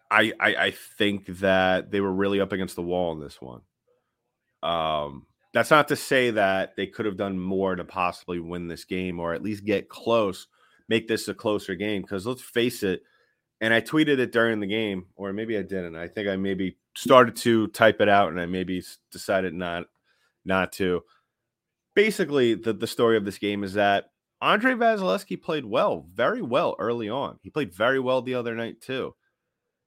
I, 0.09 0.31
I, 0.39 0.55
I 0.55 0.71
think 0.71 1.25
that 1.39 1.91
they 1.91 1.99
were 1.99 2.13
really 2.13 2.39
up 2.39 2.53
against 2.53 2.77
the 2.77 2.81
wall 2.81 3.11
in 3.11 3.19
this 3.19 3.41
one. 3.41 3.59
Um, 4.63 5.25
that's 5.53 5.69
not 5.69 5.89
to 5.89 5.97
say 5.97 6.31
that 6.31 6.77
they 6.77 6.87
could 6.87 7.07
have 7.07 7.17
done 7.17 7.37
more 7.37 7.75
to 7.75 7.83
possibly 7.83 8.39
win 8.39 8.69
this 8.69 8.85
game 8.85 9.19
or 9.19 9.33
at 9.33 9.43
least 9.43 9.65
get 9.65 9.89
close, 9.89 10.47
make 10.89 11.07
this 11.07 11.27
a 11.27 11.33
closer 11.33 11.75
game. 11.75 12.01
Because 12.01 12.25
let's 12.25 12.41
face 12.41 12.83
it, 12.83 13.03
and 13.59 13.73
I 13.73 13.81
tweeted 13.81 14.19
it 14.19 14.31
during 14.31 14.59
the 14.59 14.67
game, 14.67 15.07
or 15.15 15.33
maybe 15.33 15.57
I 15.57 15.63
didn't. 15.63 15.95
I 15.95 16.07
think 16.07 16.27
I 16.27 16.35
maybe 16.35 16.77
started 16.95 17.35
to 17.37 17.67
type 17.67 18.01
it 18.01 18.09
out, 18.09 18.29
and 18.29 18.39
I 18.39 18.45
maybe 18.45 18.83
decided 19.11 19.53
not 19.53 19.85
not 20.45 20.71
to. 20.73 21.03
Basically, 21.95 22.53
the 22.53 22.73
the 22.73 22.87
story 22.87 23.17
of 23.17 23.25
this 23.25 23.37
game 23.37 23.63
is 23.63 23.73
that 23.73 24.11
Andre 24.41 24.73
Vasilevskiy 24.73 25.41
played 25.41 25.65
well, 25.65 26.05
very 26.13 26.41
well 26.41 26.75
early 26.77 27.09
on. 27.09 27.39
He 27.41 27.49
played 27.49 27.73
very 27.73 27.99
well 27.99 28.21
the 28.21 28.35
other 28.35 28.55
night 28.55 28.81
too. 28.81 29.15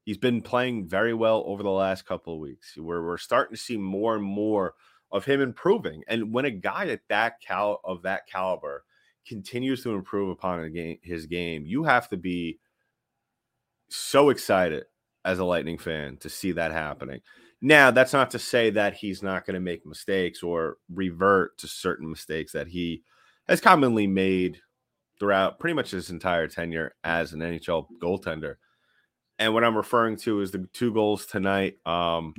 He's 0.05 0.19
been 0.19 0.43
playing 0.43 0.89
very 0.89 1.15
well 1.15 1.45
over 1.47 1.63
the 1.63 1.71
last 1.71 2.07
couple 2.07 2.35
of 2.35 2.41
weeks. 2.41 2.75
Where 2.77 3.03
we're 3.03 3.19
starting 3.19 3.55
to 3.55 3.63
see 3.63 3.77
more 3.77 4.17
and 4.17 4.25
more 4.25 4.75
of 5.13 5.25
him 5.25 5.41
improving. 5.41 6.03
And 6.09 6.33
when 6.33 6.45
a 6.45 6.51
guy 6.51 6.87
at 6.89 7.03
that 7.09 7.41
cal 7.41 7.81
of 7.85 8.03
that 8.03 8.27
caliber 8.27 8.85
continues 9.27 9.83
to 9.83 9.95
improve 9.95 10.31
upon 10.31 10.73
his 11.03 11.27
game, 11.27 11.65
you 11.67 11.85
have 11.85 12.09
to 12.09 12.17
be 12.17 12.59
so 13.89 14.31
excited 14.31 14.85
as 15.25 15.39
a 15.39 15.45
Lightning 15.45 15.79
fan 15.79 16.17
to 16.19 16.29
see 16.29 16.53
that 16.53 16.73
happening. 16.73 17.21
Now, 17.63 17.91
that's 17.91 18.13
not 18.13 18.31
to 18.31 18.39
say 18.39 18.71
that 18.71 18.95
he's 18.95 19.23
not 19.23 19.45
going 19.45 19.55
to 19.55 19.61
make 19.61 19.85
mistakes 19.85 20.43
or 20.43 20.77
revert 20.93 21.59
to 21.59 21.69
certain 21.69 22.09
mistakes 22.09 22.53
that 22.53 22.69
he 22.69 23.03
has 23.49 23.61
commonly 23.61 24.07
made 24.07 24.59
throughout 25.19 25.59
pretty 25.59 25.75
much 25.75 25.91
his 25.91 26.09
entire 26.09 26.49
tenure 26.49 26.95
as 27.05 27.33
an 27.33 27.41
NHL 27.41 27.87
goaltender. 28.03 28.55
And 29.39 29.53
what 29.53 29.65
I'm 29.65 29.77
referring 29.77 30.17
to 30.19 30.41
is 30.41 30.51
the 30.51 30.67
two 30.73 30.93
goals 30.93 31.27
tonight. 31.27 31.75
Um, 31.85 32.35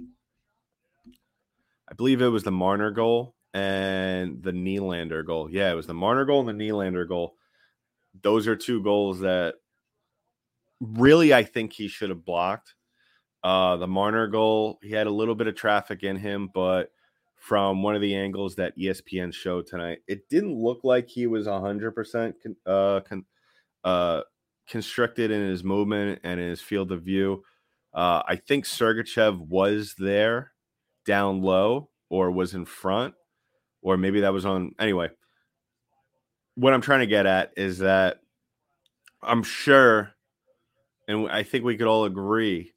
I 1.89 1.93
believe 1.93 2.21
it 2.21 2.27
was 2.27 2.43
the 2.43 2.51
Marner 2.51 2.89
goal 2.89 3.35
and 3.53 4.41
the 4.41 4.51
Nylander 4.51 5.25
goal. 5.25 5.49
Yeah, 5.49 5.71
it 5.71 5.75
was 5.75 5.87
the 5.87 5.93
Marner 5.93 6.25
goal 6.25 6.47
and 6.47 6.59
the 6.59 6.69
Nylander 6.69 7.07
goal. 7.07 7.35
Those 8.21 8.47
are 8.47 8.55
two 8.55 8.81
goals 8.83 9.21
that 9.21 9.55
really 10.79 11.33
I 11.33 11.43
think 11.43 11.73
he 11.73 11.87
should 11.87 12.09
have 12.09 12.25
blocked. 12.25 12.75
Uh, 13.43 13.77
the 13.77 13.87
Marner 13.87 14.27
goal, 14.27 14.79
he 14.81 14.91
had 14.91 15.07
a 15.07 15.11
little 15.11 15.35
bit 15.35 15.47
of 15.47 15.55
traffic 15.55 16.03
in 16.03 16.15
him, 16.15 16.49
but 16.53 16.91
from 17.35 17.81
one 17.81 17.95
of 17.95 18.01
the 18.01 18.15
angles 18.15 18.55
that 18.55 18.77
ESPN 18.77 19.33
showed 19.33 19.65
tonight, 19.65 19.99
it 20.07 20.29
didn't 20.29 20.53
look 20.53 20.83
like 20.83 21.09
he 21.09 21.25
was 21.25 21.47
100% 21.47 22.33
con- 22.43 22.55
uh, 22.65 22.99
con- 23.01 23.25
uh, 23.83 24.21
constricted 24.67 25.31
in 25.31 25.41
his 25.41 25.63
movement 25.63 26.19
and 26.23 26.39
in 26.39 26.49
his 26.49 26.61
field 26.61 26.91
of 26.91 27.01
view. 27.01 27.43
Uh, 27.93 28.21
I 28.27 28.35
think 28.35 28.65
Sergachev 28.65 29.39
was 29.39 29.95
there 29.97 30.51
down 31.05 31.41
low 31.41 31.89
or 32.09 32.29
was 32.31 32.53
in 32.53 32.65
front, 32.65 33.15
or 33.81 33.97
maybe 33.97 34.21
that 34.21 34.33
was 34.33 34.45
on. 34.45 34.73
Anyway, 34.79 35.09
what 36.55 36.73
I'm 36.73 36.81
trying 36.81 37.01
to 37.01 37.07
get 37.07 37.25
at 37.25 37.51
is 37.57 37.79
that 37.79 38.19
I'm 39.21 39.43
sure, 39.43 40.11
and 41.07 41.29
I 41.29 41.43
think 41.43 41.63
we 41.63 41.77
could 41.77 41.87
all 41.87 42.05
agree 42.05 42.73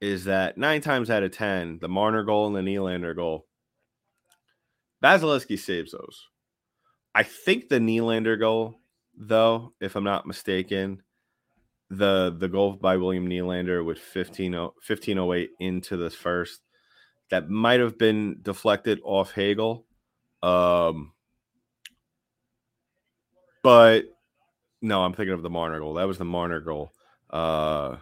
is 0.00 0.24
that 0.24 0.58
nine 0.58 0.80
times 0.80 1.10
out 1.10 1.22
of 1.22 1.30
ten, 1.30 1.78
the 1.80 1.88
Marner 1.88 2.24
goal 2.24 2.48
and 2.48 2.56
the 2.56 2.70
Nylander 2.70 3.14
goal, 3.14 3.46
Vasilevskiy 5.02 5.58
saves 5.58 5.92
those. 5.92 6.28
I 7.14 7.22
think 7.22 7.68
the 7.68 7.78
Nylander 7.78 8.38
goal, 8.38 8.80
though, 9.16 9.74
if 9.80 9.94
I'm 9.94 10.04
not 10.04 10.26
mistaken, 10.26 11.02
the 11.90 12.34
the 12.36 12.48
goal 12.48 12.72
by 12.72 12.96
William 12.96 13.28
Nylander 13.28 13.84
with 13.84 13.98
15, 13.98 14.52
1508 14.54 15.50
into 15.60 15.96
the 15.96 16.10
first, 16.10 16.60
that 17.30 17.48
might 17.48 17.80
have 17.80 17.98
been 17.98 18.38
deflected 18.42 19.00
off 19.04 19.32
Hagel. 19.32 19.86
Um, 20.42 21.12
but 23.62 24.04
no, 24.80 25.02
I'm 25.02 25.12
thinking 25.12 25.34
of 25.34 25.42
the 25.42 25.50
Marner 25.50 25.78
goal. 25.78 25.94
That 25.94 26.08
was 26.08 26.18
the 26.18 26.24
Marner 26.24 26.60
goal. 26.60 26.92
Uh, 27.30 27.96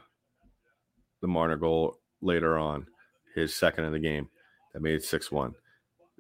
the 1.20 1.28
Marner 1.28 1.56
goal 1.56 1.99
later 2.23 2.56
on, 2.59 2.87
his 3.35 3.54
second 3.54 3.85
in 3.85 3.92
the 3.92 3.99
game 3.99 4.28
that 4.73 4.82
made 4.82 4.94
it 4.94 5.04
6 5.04 5.30
1. 5.30 5.54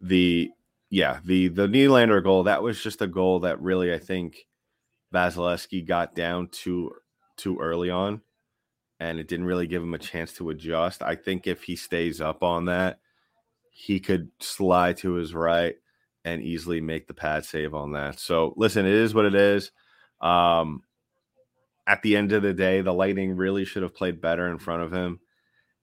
The, 0.02 0.50
yeah, 0.90 1.20
the, 1.24 1.48
the 1.48 1.66
Nylander 1.66 2.22
goal, 2.22 2.44
that 2.44 2.62
was 2.62 2.82
just 2.82 3.02
a 3.02 3.06
goal 3.06 3.40
that 3.40 3.60
really, 3.60 3.92
I 3.92 3.98
think, 3.98 4.46
Vasilevskiy 5.12 5.86
got 5.86 6.14
down 6.14 6.48
too, 6.48 6.92
too 7.36 7.58
early 7.58 7.90
on 7.90 8.20
and 9.00 9.18
it 9.18 9.26
didn't 9.26 9.46
really 9.46 9.66
give 9.66 9.82
him 9.82 9.94
a 9.94 9.98
chance 9.98 10.32
to 10.34 10.50
adjust. 10.50 11.02
I 11.02 11.16
think 11.16 11.46
if 11.46 11.62
he 11.62 11.74
stays 11.74 12.20
up 12.20 12.42
on 12.42 12.66
that, 12.66 13.00
he 13.70 13.98
could 13.98 14.30
slide 14.40 14.98
to 14.98 15.14
his 15.14 15.34
right 15.34 15.76
and 16.30 16.42
easily 16.42 16.80
make 16.80 17.06
the 17.06 17.14
pad 17.14 17.44
save 17.44 17.74
on 17.74 17.92
that. 17.92 18.18
So 18.18 18.54
listen, 18.56 18.86
it 18.86 18.92
is 18.92 19.14
what 19.14 19.24
it 19.24 19.34
is. 19.34 19.72
Um, 20.20 20.82
at 21.86 22.02
the 22.02 22.16
end 22.16 22.32
of 22.32 22.42
the 22.42 22.54
day, 22.54 22.82
the 22.82 22.94
Lightning 22.94 23.36
really 23.36 23.64
should 23.64 23.82
have 23.82 23.94
played 23.94 24.20
better 24.20 24.48
in 24.48 24.58
front 24.58 24.82
of 24.82 24.92
him. 24.92 25.20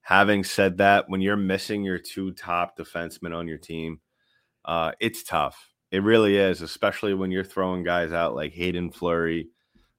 Having 0.02 0.46
said 0.46 0.78
that, 0.78 1.10
when 1.10 1.20
you're 1.20 1.36
missing 1.36 1.84
your 1.84 2.00
two 2.00 2.32
top 2.32 2.78
defensemen 2.78 3.36
on 3.36 3.48
your 3.48 3.58
team, 3.58 4.00
uh, 4.64 4.94
it's 5.02 5.24
tough. 5.24 5.74
It 5.92 6.04
really 6.04 6.38
is, 6.38 6.62
especially 6.62 7.14
when 7.14 7.32
you're 7.32 7.44
throwing 7.44 7.84
guys 7.84 8.14
out 8.14 8.36
like 8.36 8.54
Haydn 8.54 8.92
Fleury 8.92 9.50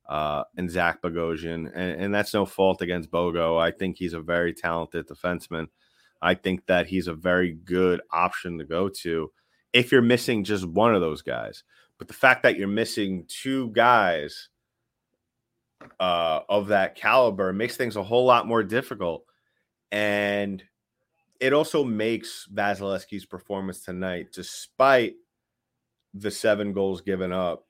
uh, 0.09 0.45
and 0.57 0.71
Zach 0.71 1.03
Bogosian. 1.03 1.71
And, 1.75 2.01
and 2.01 2.15
that's 2.15 2.33
no 2.33 2.47
fault 2.47 2.81
against 2.81 3.11
Bogo. 3.11 3.61
I 3.61 3.71
think 3.71 3.97
he's 3.99 4.15
a 4.15 4.21
very 4.21 4.55
talented 4.55 5.09
defenseman. 5.09 5.67
I 6.23 6.35
think 6.35 6.67
that 6.67 6.87
he's 6.87 7.07
a 7.07 7.15
very 7.15 7.53
good 7.53 8.01
option 8.11 8.59
to 8.59 8.65
go 8.65 8.89
to 8.89 9.31
if 9.73 9.93
you're 9.93 10.03
missing 10.03 10.45
just 10.45 10.65
one 10.65 10.95
of 10.95 11.01
those 11.01 11.23
guys. 11.23 11.65
But 11.99 12.09
the 12.09 12.15
fact 12.15 12.43
that 12.45 12.57
you're 12.57 12.69
missing 12.69 13.25
two 13.29 13.71
guys 13.71 14.49
uh, 16.01 16.41
of 16.49 16.69
that 16.69 16.95
caliber 16.95 17.53
makes 17.53 17.77
things 17.77 17.97
a 17.97 18.03
whole 18.03 18.25
lot 18.25 18.47
more 18.47 18.63
difficult. 18.63 19.25
And 19.91 20.63
it 21.41 21.53
also 21.53 21.85
makes 21.85 22.49
Vasilevskiy's 22.53 23.27
performance 23.27 23.81
tonight, 23.81 24.29
despite 24.33 25.15
the 26.15 26.31
seven 26.31 26.73
goals 26.73 27.01
given 27.01 27.33
up, 27.33 27.67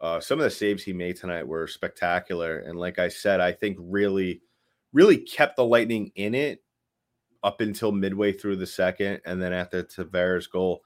uh, 0.00 0.18
some 0.18 0.38
of 0.38 0.44
the 0.44 0.50
saves 0.50 0.82
he 0.82 0.92
made 0.92 1.16
tonight 1.16 1.46
were 1.46 1.66
spectacular. 1.66 2.58
And 2.58 2.78
like 2.78 2.98
I 2.98 3.08
said, 3.08 3.40
I 3.40 3.52
think 3.52 3.76
really, 3.80 4.42
really 4.92 5.18
kept 5.18 5.56
the 5.56 5.64
Lightning 5.64 6.10
in 6.16 6.34
it 6.34 6.62
up 7.44 7.60
until 7.60 7.92
midway 7.92 8.32
through 8.32 8.56
the 8.56 8.66
second. 8.66 9.20
And 9.24 9.40
then 9.40 9.52
after 9.52 9.82
Tavares' 9.82 10.50
goal, 10.50 10.82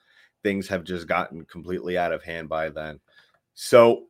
things 0.46 0.68
have 0.68 0.84
just 0.84 1.08
gotten 1.08 1.44
completely 1.44 1.98
out 1.98 2.12
of 2.12 2.22
hand 2.22 2.48
by 2.48 2.68
then. 2.68 3.00
So, 3.54 4.04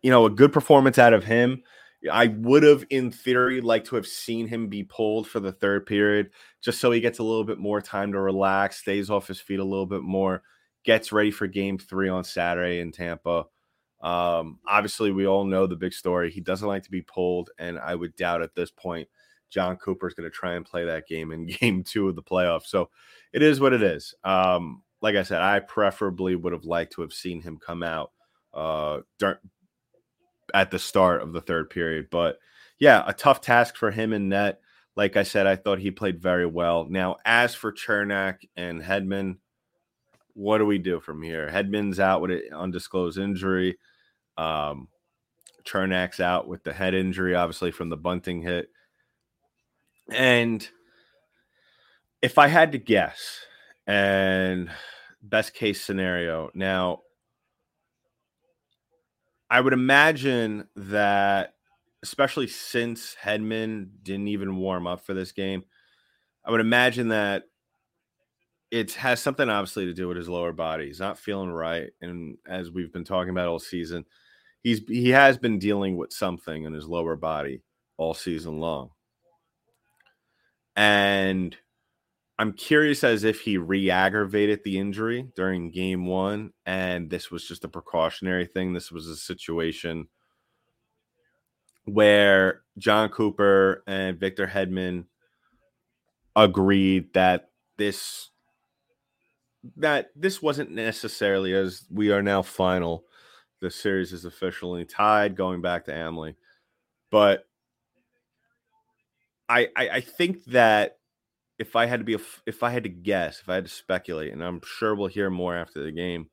you 0.00 0.10
know, 0.10 0.24
a 0.24 0.30
good 0.30 0.50
performance 0.50 0.98
out 0.98 1.12
of 1.12 1.22
him. 1.22 1.62
I 2.10 2.28
would 2.28 2.62
have, 2.62 2.86
in 2.88 3.10
theory, 3.10 3.60
liked 3.60 3.88
to 3.88 3.96
have 3.96 4.06
seen 4.06 4.48
him 4.48 4.68
be 4.68 4.84
pulled 4.84 5.28
for 5.28 5.38
the 5.38 5.52
third 5.52 5.84
period, 5.84 6.30
just 6.62 6.80
so 6.80 6.90
he 6.90 7.00
gets 7.02 7.18
a 7.18 7.22
little 7.22 7.44
bit 7.44 7.58
more 7.58 7.82
time 7.82 8.12
to 8.12 8.20
relax, 8.20 8.78
stays 8.78 9.10
off 9.10 9.28
his 9.28 9.38
feet 9.38 9.60
a 9.60 9.64
little 9.64 9.84
bit 9.84 10.00
more, 10.00 10.42
gets 10.82 11.12
ready 11.12 11.30
for 11.30 11.46
game 11.46 11.76
three 11.76 12.08
on 12.08 12.24
Saturday 12.24 12.80
in 12.80 12.90
Tampa. 12.90 13.44
Um, 14.00 14.60
obviously, 14.66 15.12
we 15.12 15.26
all 15.26 15.44
know 15.44 15.66
the 15.66 15.76
big 15.76 15.92
story. 15.92 16.30
He 16.30 16.40
doesn't 16.40 16.66
like 16.66 16.84
to 16.84 16.90
be 16.90 17.02
pulled, 17.02 17.50
and 17.58 17.78
I 17.78 17.96
would 17.96 18.16
doubt 18.16 18.40
at 18.40 18.54
this 18.54 18.70
point 18.70 19.08
Jon 19.50 19.76
Cooper 19.76 20.08
is 20.08 20.14
going 20.14 20.28
to 20.28 20.34
try 20.34 20.54
and 20.54 20.64
play 20.64 20.86
that 20.86 21.06
game 21.06 21.32
in 21.32 21.46
game 21.60 21.84
two 21.84 22.08
of 22.08 22.16
the 22.16 22.22
playoffs. 22.22 22.66
So 22.66 22.88
it 23.34 23.42
is 23.42 23.60
what 23.60 23.74
it 23.74 23.82
is. 23.82 24.14
Um, 24.24 24.82
like 25.02 25.16
I 25.16 25.24
said, 25.24 25.42
I 25.42 25.60
preferably 25.60 26.36
would 26.36 26.52
have 26.52 26.64
liked 26.64 26.92
to 26.94 27.02
have 27.02 27.12
seen 27.12 27.42
him 27.42 27.58
come 27.58 27.82
out 27.82 28.12
uh, 28.54 29.00
at 30.54 30.70
the 30.70 30.78
start 30.78 31.22
of 31.22 31.32
the 31.32 31.40
third 31.40 31.70
period. 31.70 32.06
But 32.10 32.38
yeah, 32.78 33.02
a 33.06 33.12
tough 33.12 33.40
task 33.40 33.76
for 33.76 33.90
him 33.90 34.12
in 34.12 34.28
net. 34.28 34.60
Like 34.94 35.16
I 35.16 35.24
said, 35.24 35.46
I 35.46 35.56
thought 35.56 35.80
he 35.80 35.90
played 35.90 36.20
very 36.20 36.46
well. 36.46 36.86
Now, 36.88 37.16
as 37.24 37.54
for 37.54 37.72
Cernak 37.72 38.48
and 38.56 38.80
Hedman, 38.80 39.38
what 40.34 40.58
do 40.58 40.66
we 40.66 40.78
do 40.78 41.00
from 41.00 41.22
here? 41.22 41.50
Hedman's 41.50 41.98
out 41.98 42.20
with 42.20 42.30
an 42.30 42.42
undisclosed 42.52 43.18
injury. 43.18 43.78
Um, 44.38 44.88
Cernak's 45.64 46.20
out 46.20 46.46
with 46.46 46.62
the 46.62 46.72
head 46.72 46.94
injury, 46.94 47.34
obviously 47.34 47.70
from 47.70 47.88
the 47.88 47.96
Bunting 47.96 48.42
hit. 48.42 48.68
And 50.10 50.66
if 52.20 52.38
I 52.38 52.48
had 52.48 52.72
to 52.72 52.78
guess, 52.78 53.40
and 53.86 54.70
best 55.22 55.54
case 55.54 55.80
scenario, 55.80 56.50
now 56.54 57.00
I 59.50 59.60
would 59.60 59.72
imagine 59.72 60.66
that, 60.76 61.54
especially 62.02 62.46
since 62.46 63.14
Hedman 63.22 63.88
didn't 64.02 64.28
even 64.28 64.56
warm 64.56 64.86
up 64.86 65.04
for 65.04 65.14
this 65.14 65.32
game, 65.32 65.64
I 66.44 66.50
would 66.50 66.60
imagine 66.60 67.08
that 67.08 67.44
it 68.70 68.92
has 68.94 69.20
something 69.20 69.50
obviously 69.50 69.84
to 69.84 69.92
do 69.92 70.08
with 70.08 70.16
his 70.16 70.28
lower 70.28 70.52
body. 70.52 70.86
He's 70.86 71.00
not 71.00 71.18
feeling 71.18 71.50
right, 71.50 71.90
and 72.00 72.38
as 72.48 72.70
we've 72.70 72.92
been 72.92 73.04
talking 73.04 73.30
about 73.30 73.48
all 73.48 73.58
season, 73.58 74.06
he's 74.62 74.80
he 74.88 75.10
has 75.10 75.36
been 75.36 75.58
dealing 75.58 75.96
with 75.98 76.12
something 76.12 76.64
in 76.64 76.72
his 76.72 76.88
lower 76.88 77.14
body 77.14 77.62
all 77.98 78.14
season 78.14 78.58
long. 78.58 78.90
And 80.74 81.54
I'm 82.42 82.54
curious 82.54 83.04
as 83.04 83.22
if 83.22 83.42
he 83.42 83.56
re-aggravated 83.56 84.64
the 84.64 84.76
injury 84.76 85.28
during 85.36 85.70
game 85.70 86.06
one, 86.06 86.52
and 86.66 87.08
this 87.08 87.30
was 87.30 87.46
just 87.46 87.62
a 87.62 87.68
precautionary 87.68 88.46
thing. 88.46 88.72
This 88.72 88.90
was 88.90 89.06
a 89.06 89.14
situation 89.14 90.08
where 91.84 92.62
Jon 92.78 93.10
Cooper 93.10 93.84
and 93.86 94.18
Victor 94.18 94.48
Hedman 94.48 95.04
agreed 96.34 97.14
that 97.14 97.50
this 97.76 98.30
that 99.76 100.10
this 100.16 100.42
wasn't 100.42 100.72
necessarily 100.72 101.54
as 101.54 101.86
we 101.92 102.10
are 102.10 102.22
now 102.22 102.42
final. 102.42 103.04
The 103.60 103.70
series 103.70 104.12
is 104.12 104.24
officially 104.24 104.84
tied, 104.84 105.36
going 105.36 105.60
back 105.62 105.84
to 105.84 105.94
Amalie. 105.94 106.34
but 107.08 107.46
I, 109.48 109.68
I, 109.76 109.88
I 109.90 110.00
think 110.00 110.44
that 110.46 110.98
if 111.62 111.76
I 111.76 111.86
had 111.86 112.00
to 112.00 112.04
be 112.04 112.14
a, 112.14 112.20
if 112.44 112.64
I 112.64 112.70
had 112.70 112.82
to 112.82 112.88
guess, 112.88 113.40
if 113.40 113.48
I 113.48 113.54
had 113.54 113.66
to 113.66 113.70
speculate, 113.70 114.32
and 114.32 114.42
I'm 114.42 114.60
sure 114.64 114.96
we'll 114.96 115.06
hear 115.06 115.30
more 115.30 115.56
after 115.56 115.80
the 115.80 115.92
game, 115.92 116.28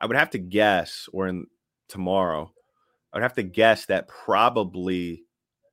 I 0.00 0.06
would 0.06 0.16
have 0.16 0.30
to 0.30 0.38
guess, 0.38 1.08
or 1.12 1.28
in 1.28 1.46
tomorrow, 1.88 2.52
I 3.12 3.16
would 3.16 3.22
have 3.22 3.34
to 3.34 3.44
guess 3.44 3.86
that 3.86 4.08
probably 4.08 5.22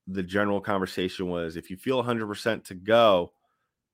the 0.05 0.21
general 0.21 0.61
conversation 0.61 1.27
was 1.27 1.57
if 1.57 1.71
you 1.71 1.75
feel 1.75 2.03
100% 2.03 2.63
to 2.65 2.75
go, 2.75 3.33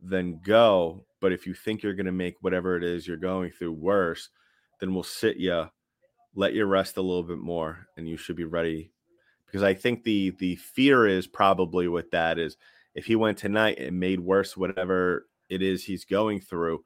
then 0.01 0.41
go. 0.45 1.05
But 1.21 1.31
if 1.31 1.47
you 1.47 1.53
think 1.53 1.81
you're 1.81 1.93
going 1.93 2.05
to 2.05 2.11
make 2.11 2.35
whatever 2.41 2.75
it 2.75 2.83
is 2.83 3.07
you're 3.07 3.15
going 3.15 3.51
through 3.51 3.71
worse, 3.71 4.29
then 4.81 4.93
we'll 4.93 5.03
sit 5.03 5.37
you, 5.37 5.69
let 6.35 6.53
you 6.53 6.65
rest 6.65 6.97
a 6.97 7.01
little 7.01 7.23
bit 7.23 7.39
more, 7.39 7.87
and 7.95 8.07
you 8.07 8.17
should 8.17 8.35
be 8.35 8.43
ready. 8.43 8.91
Because 9.45 9.63
I 9.63 9.73
think 9.73 10.03
the 10.03 10.31
the 10.39 10.57
fear 10.57 11.07
is 11.07 11.25
probably 11.25 11.87
with 11.87 12.11
that 12.11 12.37
is 12.37 12.57
if 12.97 13.05
he 13.05 13.15
went 13.15 13.37
tonight 13.37 13.77
and 13.77 13.99
made 13.99 14.19
worse 14.19 14.57
whatever 14.57 15.27
it 15.49 15.61
is 15.61 15.83
he's 15.83 16.03
going 16.03 16.41
through, 16.41 16.83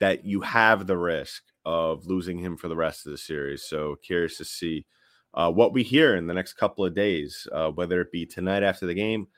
that 0.00 0.22
you 0.22 0.42
have 0.42 0.86
the 0.86 0.98
risk 0.98 1.42
of 1.64 2.04
losing 2.06 2.38
him 2.38 2.58
for 2.58 2.68
the 2.68 2.76
rest 2.76 3.06
of 3.06 3.12
the 3.12 3.18
series. 3.18 3.64
So 3.64 3.96
curious 4.02 4.36
to 4.36 4.44
see 4.44 4.84
uh, 5.32 5.50
what 5.50 5.72
we 5.72 5.82
hear 5.82 6.14
in 6.14 6.26
the 6.26 6.34
next 6.34 6.52
couple 6.52 6.84
of 6.84 6.94
days, 6.94 7.48
uh, 7.52 7.70
whether 7.70 8.02
it 8.02 8.12
be 8.12 8.26
tonight 8.26 8.62
after 8.62 8.84
the 8.84 8.92
game. 8.92 9.28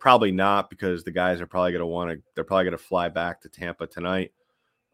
Probably 0.00 0.32
not 0.32 0.68
because 0.68 1.04
the 1.04 1.12
guys 1.12 1.40
are 1.40 1.46
probably 1.46 1.70
going 1.70 1.80
to 1.80 1.86
want 1.86 2.10
to. 2.10 2.22
They're 2.34 2.44
probably 2.44 2.64
going 2.64 2.78
to 2.78 2.84
fly 2.84 3.08
back 3.08 3.40
to 3.40 3.48
Tampa 3.48 3.86
tonight. 3.86 4.32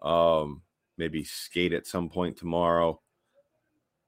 Um, 0.03 0.62
maybe 0.99 1.25
skate 1.25 1.73
at 1.73 1.87
some 1.87 2.11
point 2.11 2.37
tomorrow, 2.37 3.01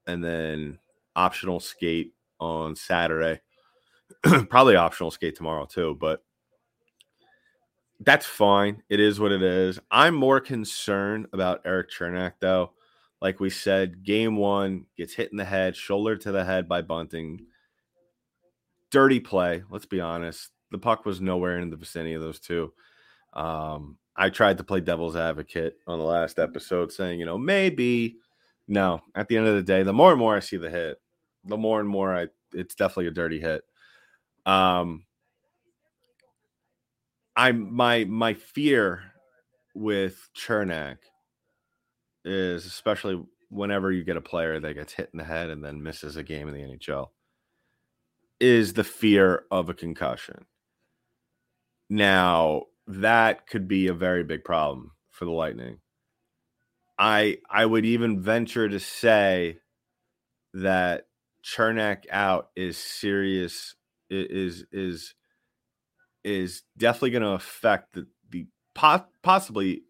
and 0.07 0.23
then 0.23 0.79
optional 1.15 1.59
skate 1.59 2.13
on 2.39 2.75
Saturday. 2.75 3.41
probably 4.49 4.75
optional 4.75 5.11
skate 5.11 5.35
tomorrow 5.35 5.65
too, 5.65 5.95
but 5.99 6.23
that's 7.99 8.25
fine. 8.25 8.83
It 8.89 8.99
is 8.99 9.19
what 9.19 9.31
it 9.31 9.41
is. 9.41 9.79
I'm 9.89 10.15
more 10.15 10.39
concerned 10.39 11.27
about 11.33 11.61
Erik 11.65 11.89
Cernak, 11.91 12.33
though 12.39 12.71
like 13.21 13.39
we 13.39 13.49
said, 13.49 14.03
game 14.03 14.35
one 14.35 14.85
gets 14.95 15.13
hit 15.13 15.31
in 15.31 15.37
the 15.37 15.45
head, 15.45 15.75
shoulder 15.75 16.15
to 16.17 16.31
the 16.31 16.45
head 16.45 16.67
by 16.67 16.81
Bunting. 16.81 17.45
Dirty 18.91 19.19
play. 19.19 19.63
Let's 19.69 19.85
be 19.85 19.99
honest. 19.99 20.49
The 20.71 20.77
puck 20.77 21.05
was 21.05 21.19
nowhere 21.19 21.59
in 21.59 21.69
the 21.69 21.77
vicinity 21.77 22.13
of 22.13 22.21
those 22.21 22.39
two. 22.39 22.73
Um, 23.33 23.97
I 24.15 24.29
tried 24.29 24.57
to 24.57 24.63
play 24.63 24.81
devil's 24.81 25.15
advocate 25.15 25.77
on 25.87 25.99
the 25.99 26.05
last 26.05 26.39
episode, 26.39 26.91
saying, 26.91 27.19
you 27.19 27.25
know, 27.25 27.37
maybe. 27.37 28.17
No, 28.67 29.01
at 29.15 29.29
the 29.29 29.37
end 29.37 29.47
of 29.47 29.55
the 29.55 29.63
day, 29.63 29.83
the 29.83 29.93
more 29.93 30.11
and 30.11 30.19
more 30.19 30.35
I 30.35 30.41
see 30.41 30.57
the 30.57 30.69
hit, 30.69 30.97
the 31.45 31.57
more 31.57 31.79
and 31.79 31.87
more 31.87 32.13
I 32.13 32.27
it's 32.53 32.75
definitely 32.75 33.07
a 33.07 33.11
dirty 33.11 33.39
hit. 33.39 33.63
Um, 34.45 35.05
I'm 37.37 37.73
my 37.73 38.03
my 38.05 38.33
fear 38.33 39.03
with 39.75 40.27
Cernak 40.35 40.97
is 42.25 42.65
especially 42.65 43.23
whenever 43.49 43.91
you 43.91 44.03
get 44.03 44.17
a 44.17 44.21
player 44.21 44.59
that 44.59 44.73
gets 44.73 44.91
hit 44.91 45.11
in 45.13 45.19
the 45.19 45.23
head 45.23 45.49
and 45.51 45.63
then 45.63 45.83
misses 45.83 46.17
a 46.17 46.23
game 46.23 46.47
in 46.49 46.53
the 46.55 46.61
NHL 46.61 47.07
is 48.39 48.73
the 48.73 48.83
fear 48.83 49.45
of 49.51 49.69
a 49.69 49.73
concussion. 49.73 50.45
Now, 51.89 52.63
that 52.87 53.47
could 53.47 53.67
be 53.67 53.87
a 53.87 53.93
very 53.93 54.23
big 54.23 54.43
problem 54.43 54.91
for 55.11 55.25
the 55.25 55.31
Lightning. 55.31 55.77
I 56.97 57.37
I 57.51 57.67
would 57.67 57.85
even 57.85 58.21
venture 58.21 58.67
to 58.67 58.79
say 58.79 59.59
that 60.55 61.05
Cernak 61.45 62.05
out 62.11 62.49
is 62.55 62.77
serious 62.77 63.75
is 64.09 64.65
is 64.71 65.13
is 66.27 66.63
definitely 66.77 67.11
going 67.11 67.23
to 67.23 67.29
affect 67.29 67.93
the, 67.93 68.05
the 68.29 68.45
possibly 69.23 69.83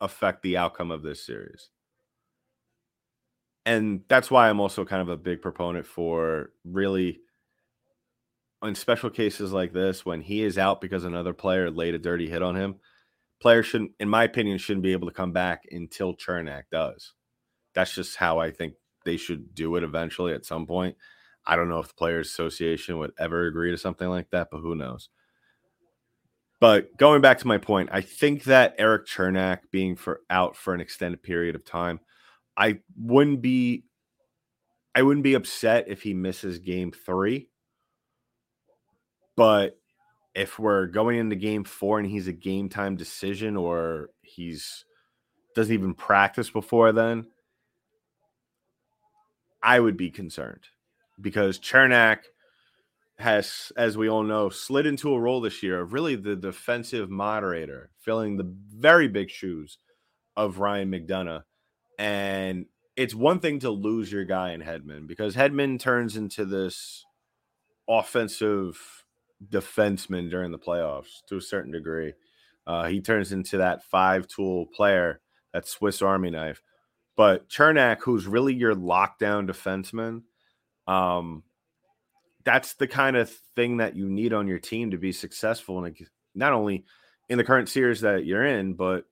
affect 0.00 0.42
the 0.42 0.56
outcome 0.56 0.92
of 0.92 1.02
this 1.02 1.26
series. 1.26 1.68
And 3.66 4.02
that's 4.08 4.30
why 4.30 4.48
I'm 4.48 4.60
also 4.60 4.84
kind 4.84 5.02
of 5.02 5.08
a 5.08 5.16
big 5.16 5.42
proponent 5.42 5.84
for 5.84 6.50
really 6.64 7.18
in 8.62 8.76
special 8.76 9.10
cases 9.10 9.52
like 9.52 9.72
this 9.72 10.06
when 10.06 10.20
he 10.20 10.44
is 10.44 10.58
out 10.58 10.80
because 10.80 11.04
another 11.04 11.32
player 11.32 11.70
laid 11.70 11.94
a 11.94 11.98
dirty 11.98 12.28
hit 12.28 12.42
on 12.42 12.54
him, 12.54 12.76
players 13.40 13.66
shouldn't 13.66 13.92
in 13.98 14.08
my 14.08 14.22
opinion 14.22 14.58
shouldn't 14.58 14.84
be 14.84 14.92
able 14.92 15.08
to 15.08 15.14
come 15.14 15.32
back 15.32 15.62
until 15.72 16.14
Cernak 16.14 16.64
does. 16.70 17.14
That's 17.74 17.92
just 17.92 18.16
how 18.16 18.38
I 18.38 18.52
think 18.52 18.74
they 19.04 19.16
should 19.16 19.56
do 19.56 19.74
it 19.74 19.82
eventually 19.82 20.34
at 20.34 20.46
some 20.46 20.66
point. 20.66 20.96
I 21.44 21.56
don't 21.56 21.68
know 21.68 21.80
if 21.80 21.88
the 21.88 21.94
Players 21.94 22.28
Association 22.28 22.98
would 22.98 23.10
ever 23.18 23.46
agree 23.46 23.72
to 23.72 23.76
something 23.76 24.08
like 24.08 24.30
that, 24.30 24.48
but 24.52 24.60
who 24.60 24.76
knows? 24.76 25.08
But 26.64 26.96
going 26.96 27.20
back 27.20 27.36
to 27.40 27.46
my 27.46 27.58
point, 27.58 27.90
I 27.92 28.00
think 28.00 28.44
that 28.44 28.74
Erik 28.78 29.06
Cernak 29.06 29.58
being 29.70 29.96
for 29.96 30.22
out 30.30 30.56
for 30.56 30.72
an 30.72 30.80
extended 30.80 31.22
period 31.22 31.54
of 31.54 31.62
time, 31.62 32.00
I 32.56 32.78
wouldn't 32.96 33.42
be 33.42 33.84
I 34.94 35.02
wouldn't 35.02 35.24
be 35.24 35.34
upset 35.34 35.88
if 35.88 36.00
he 36.00 36.14
misses 36.14 36.60
game 36.60 36.90
3. 36.90 37.50
But 39.36 39.78
if 40.34 40.58
we're 40.58 40.86
going 40.86 41.18
into 41.18 41.36
game 41.36 41.64
4 41.64 41.98
and 41.98 42.08
he's 42.08 42.28
a 42.28 42.32
game 42.32 42.70
time 42.70 42.96
decision 42.96 43.58
or 43.58 44.08
he's 44.22 44.86
doesn't 45.54 45.74
even 45.74 45.92
practice 45.92 46.48
before 46.48 46.92
then, 46.92 47.26
I 49.62 49.80
would 49.80 49.98
be 49.98 50.10
concerned 50.10 50.64
because 51.20 51.58
Cernak 51.58 52.20
has, 53.18 53.72
as 53.76 53.96
we 53.96 54.08
all 54.08 54.22
know, 54.22 54.48
slid 54.48 54.86
into 54.86 55.14
a 55.14 55.20
role 55.20 55.40
this 55.40 55.62
year 55.62 55.80
of 55.80 55.92
really 55.92 56.16
the 56.16 56.36
defensive 56.36 57.10
moderator, 57.10 57.90
filling 58.00 58.36
the 58.36 58.52
very 58.76 59.08
big 59.08 59.30
shoes 59.30 59.78
of 60.36 60.58
Ryan 60.58 60.90
McDonagh. 60.90 61.42
And 61.98 62.66
it's 62.96 63.14
one 63.14 63.40
thing 63.40 63.60
to 63.60 63.70
lose 63.70 64.10
your 64.10 64.24
guy 64.24 64.52
in 64.52 64.60
Hedman 64.60 65.06
because 65.06 65.34
Hedman 65.36 65.78
turns 65.78 66.16
into 66.16 66.44
this 66.44 67.04
offensive 67.88 69.04
defenseman 69.48 70.30
during 70.30 70.52
the 70.52 70.58
playoffs 70.58 71.22
to 71.28 71.36
a 71.36 71.40
certain 71.40 71.72
degree. 71.72 72.14
Uh, 72.66 72.86
he 72.86 73.00
turns 73.00 73.32
into 73.32 73.58
that 73.58 73.84
five 73.84 74.26
tool 74.26 74.66
player, 74.74 75.20
that 75.52 75.68
Swiss 75.68 76.02
Army 76.02 76.30
knife. 76.30 76.62
But 77.16 77.48
Cernak, 77.48 77.98
who's 78.00 78.26
really 78.26 78.54
your 78.54 78.74
lockdown 78.74 79.48
defenseman, 79.48 80.22
um, 80.92 81.44
that's 82.44 82.74
the 82.74 82.86
kind 82.86 83.16
of 83.16 83.30
thing 83.56 83.78
that 83.78 83.96
you 83.96 84.08
need 84.08 84.32
on 84.32 84.46
your 84.46 84.58
team 84.58 84.90
to 84.90 84.98
be 84.98 85.12
successful 85.12 85.84
and 85.84 85.96
not 86.34 86.52
only 86.52 86.84
in 87.28 87.38
the 87.38 87.44
current 87.44 87.68
series 87.68 88.02
that 88.02 88.24
you're 88.24 88.44
in 88.44 88.74
but 88.74 89.04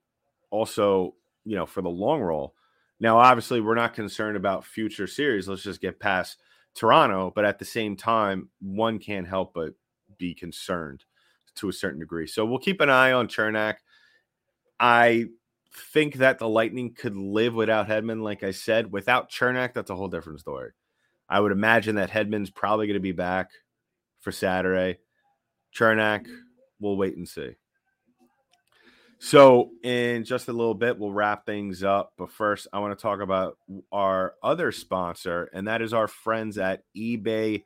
also 0.51 1.15
you 1.45 1.55
know 1.55 1.65
for 1.65 1.81
the 1.81 1.89
long 1.89 2.21
roll. 2.21 2.53
Now 2.99 3.17
obviously 3.17 3.59
we're 3.59 3.75
not 3.75 3.95
concerned 3.95 4.37
about 4.37 4.65
future 4.65 5.07
series. 5.07 5.47
Let's 5.47 5.63
just 5.63 5.81
get 5.81 5.99
past 5.99 6.37
toronto 6.75 7.31
but 7.35 7.45
at 7.45 7.59
the 7.59 7.65
same 7.65 7.95
time 7.95 8.49
one 8.59 8.97
can't 8.99 9.27
help 9.27 9.53
but 9.53 9.73
be 10.17 10.33
concerned 10.33 11.03
to 11.55 11.69
a 11.69 11.73
certain 11.73 11.99
degree. 11.99 12.27
So 12.27 12.45
we'll 12.45 12.59
keep 12.59 12.81
an 12.81 12.89
eye 12.89 13.11
on 13.11 13.27
cernak 13.27 13.75
i 14.79 15.25
think 15.91 16.15
that 16.15 16.39
the 16.39 16.49
lightning 16.49 16.93
could 16.93 17.15
live 17.15 17.53
without 17.53 17.87
hedman 17.87 18.21
like 18.21 18.43
i 18.43 18.51
said. 18.51 18.91
Without 18.91 19.31
cernak 19.31 19.73
that's 19.73 19.89
a 19.89 19.95
whole 19.95 20.07
different 20.07 20.39
story 20.39 20.71
I 21.29 21.39
would 21.39 21.51
imagine 21.51 21.95
that 21.95 22.11
Hedman's 22.11 22.49
probably 22.49 22.87
going 22.87 22.95
to 22.95 22.99
be 22.99 23.11
back 23.11 23.49
for 24.21 24.31
Saturday. 24.31 24.99
Cernak, 25.75 26.27
we'll 26.79 26.97
wait 26.97 27.17
and 27.17 27.27
see. 27.27 27.51
So, 29.19 29.71
in 29.83 30.25
just 30.25 30.49
a 30.49 30.53
little 30.53 30.73
bit, 30.73 30.99
we'll 30.99 31.13
wrap 31.13 31.45
things 31.45 31.81
up. 31.81 32.11
But 32.17 32.29
first, 32.29 32.67
I 32.73 32.79
want 32.79 32.97
to 32.97 33.01
talk 33.01 33.21
about 33.21 33.57
our 33.89 34.33
other 34.43 34.73
sponsor, 34.73 35.49
and 35.53 35.67
that 35.67 35.81
is 35.81 35.93
our 35.93 36.09
friends 36.09 36.57
at 36.57 36.83
eBay 36.95 37.63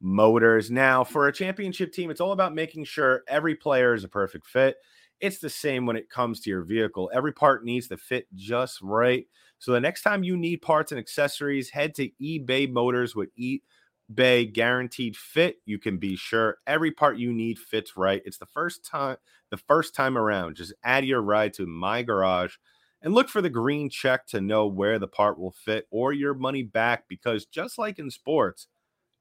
Motors. 0.00 0.70
Now, 0.70 1.02
for 1.02 1.26
a 1.26 1.32
championship 1.32 1.92
team, 1.92 2.10
it's 2.10 2.20
all 2.20 2.30
about 2.30 2.54
making 2.54 2.84
sure 2.84 3.22
every 3.26 3.56
player 3.56 3.92
is 3.92 4.04
a 4.04 4.08
perfect 4.08 4.46
fit. 4.46 4.76
It's 5.20 5.38
the 5.38 5.50
same 5.50 5.84
when 5.84 5.96
it 5.96 6.08
comes 6.08 6.40
to 6.40 6.50
your 6.50 6.62
vehicle. 6.62 7.10
Every 7.12 7.32
part 7.32 7.64
needs 7.64 7.88
to 7.88 7.96
fit 7.96 8.26
just 8.34 8.80
right. 8.80 9.26
So 9.60 9.72
the 9.72 9.80
next 9.80 10.02
time 10.02 10.24
you 10.24 10.36
need 10.36 10.62
parts 10.62 10.90
and 10.90 10.98
accessories, 10.98 11.70
head 11.70 11.94
to 11.96 12.08
eBay 12.20 12.70
Motors 12.70 13.14
with 13.14 13.28
eBay 13.38 14.50
Guaranteed 14.50 15.16
Fit. 15.16 15.56
You 15.66 15.78
can 15.78 15.98
be 15.98 16.16
sure 16.16 16.56
every 16.66 16.90
part 16.90 17.18
you 17.18 17.32
need 17.32 17.58
fits 17.58 17.94
right. 17.94 18.22
It's 18.24 18.38
the 18.38 18.46
first 18.46 18.84
time 18.84 19.18
the 19.50 19.58
first 19.58 19.94
time 19.94 20.16
around. 20.16 20.56
Just 20.56 20.72
add 20.82 21.04
your 21.04 21.20
ride 21.20 21.52
to 21.54 21.66
my 21.66 22.02
garage 22.02 22.54
and 23.02 23.12
look 23.12 23.28
for 23.28 23.42
the 23.42 23.50
green 23.50 23.90
check 23.90 24.26
to 24.28 24.40
know 24.40 24.66
where 24.66 24.98
the 24.98 25.08
part 25.08 25.38
will 25.38 25.52
fit 25.52 25.86
or 25.90 26.12
your 26.14 26.32
money 26.32 26.62
back 26.62 27.04
because 27.06 27.44
just 27.44 27.78
like 27.78 27.98
in 27.98 28.10
sports, 28.10 28.66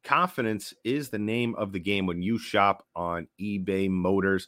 confidence 0.06 0.74
is 0.86 1.10
the 1.10 1.20
name 1.20 1.54
of 1.56 1.74
the 1.74 1.80
game 1.80 2.06
when 2.06 2.22
you 2.22 2.38
shop 2.38 2.86
on 2.96 3.28
eBay 3.42 3.90
Motors. 3.90 4.48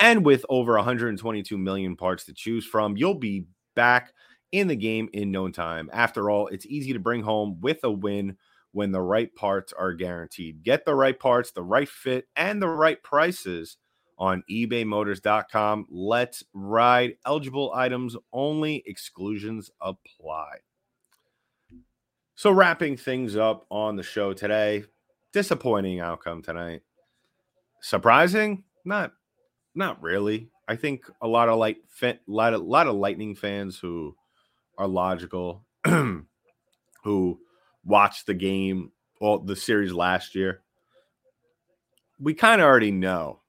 And 0.00 0.24
with 0.24 0.44
over 0.48 0.74
122 0.74 1.56
million 1.56 1.96
parts 1.96 2.24
to 2.24 2.34
choose 2.34 2.64
from, 2.64 2.96
you'll 2.96 3.14
be 3.14 3.46
back 3.74 4.12
in 4.52 4.68
the 4.68 4.76
game 4.76 5.08
in 5.12 5.30
no 5.30 5.48
time. 5.48 5.90
After 5.92 6.30
all, 6.30 6.48
it's 6.48 6.66
easy 6.66 6.92
to 6.92 6.98
bring 6.98 7.22
home 7.22 7.60
with 7.60 7.78
a 7.84 7.90
win 7.90 8.36
when 8.72 8.92
the 8.92 9.00
right 9.00 9.34
parts 9.34 9.72
are 9.72 9.92
guaranteed. 9.92 10.62
Get 10.62 10.84
the 10.84 10.94
right 10.94 11.18
parts, 11.18 11.50
the 11.50 11.62
right 11.62 11.88
fit, 11.88 12.26
and 12.36 12.60
the 12.60 12.68
right 12.68 13.02
prices 13.02 13.76
on 14.18 14.42
ebaymotors.com. 14.50 15.86
Let's 15.90 16.44
ride. 16.52 17.14
Eligible 17.24 17.72
items 17.74 18.16
only, 18.32 18.82
exclusions 18.86 19.70
apply. 19.80 20.58
So, 22.34 22.50
wrapping 22.52 22.96
things 22.96 23.36
up 23.36 23.66
on 23.70 23.96
the 23.96 24.02
show 24.02 24.32
today, 24.32 24.84
disappointing 25.32 26.00
outcome 26.00 26.42
tonight. 26.42 26.82
Surprising? 27.80 28.64
Not 28.84 29.12
not 29.74 30.02
really. 30.02 30.50
I 30.68 30.76
think 30.76 31.04
a 31.22 31.26
lot 31.28 31.48
of 31.48 31.58
light, 31.58 31.78
fa- 31.88 32.18
lot 32.26 32.54
of 32.54 32.62
lot 32.62 32.86
of 32.86 32.96
Lightning 32.96 33.34
fans 33.34 33.78
who 33.78 34.14
are 34.78 34.86
logical, 34.86 35.66
who 35.84 37.38
watched 37.84 38.26
the 38.26 38.34
game, 38.34 38.92
all 39.20 39.40
the 39.40 39.56
series 39.56 39.92
last 39.92 40.34
year. 40.34 40.62
We 42.20 42.34
kind 42.34 42.60
of 42.60 42.66
already 42.66 42.92
know. 42.92 43.40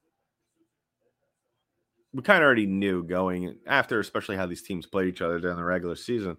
We 2.12 2.24
kind 2.24 2.42
of 2.42 2.48
already 2.48 2.65
knew 2.65 3.04
going 3.04 3.56
after, 3.68 4.00
especially 4.00 4.36
how 4.36 4.48
these 4.48 4.63
teams 4.63 4.88
played 4.88 5.08
each 5.08 5.22
other 5.22 5.39
during 5.39 5.58
the 5.58 5.63
regular 5.63 5.96
season, 5.96 6.38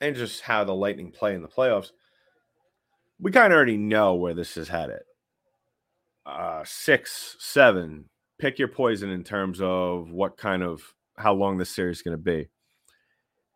and 0.00 0.14
just 0.14 0.42
how 0.42 0.62
the 0.62 0.74
Lightning 0.74 1.10
play 1.10 1.34
in 1.34 1.42
the 1.42 1.48
playoffs. 1.48 1.90
We 3.18 3.32
kind 3.32 3.52
of 3.52 3.56
already 3.56 3.76
know 3.76 4.14
where 4.14 4.34
this 4.34 4.56
is 4.56 4.68
headed. 4.68 5.02
Uh, 6.24 6.62
six, 6.64 7.36
seven, 7.40 8.04
pick 8.38 8.58
your 8.58 8.68
poison 8.68 9.10
in 9.10 9.24
terms 9.24 9.60
of 9.60 10.10
what 10.10 10.36
kind 10.36 10.62
of 10.62 10.94
how 11.16 11.34
long 11.34 11.58
this 11.58 11.70
series 11.70 11.98
is 11.98 12.02
going 12.02 12.16
to 12.16 12.22
be. 12.22 12.48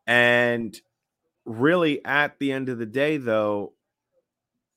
And 0.07 0.79
really, 1.45 2.05
at 2.05 2.39
the 2.39 2.53
end 2.53 2.69
of 2.69 2.79
the 2.79 2.87
day, 2.87 3.17
though, 3.17 3.75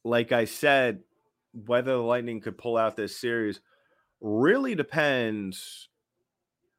like 0.04 0.32
I 0.32 0.46
said, 0.46 1.02
whether 1.54 1.94
the 1.94 1.98
Lightning 1.98 2.40
could 2.40 2.58
pull 2.58 2.78
out 2.78 2.96
this 2.96 3.20
series 3.20 3.62
really 4.22 4.76
depends 4.76 5.90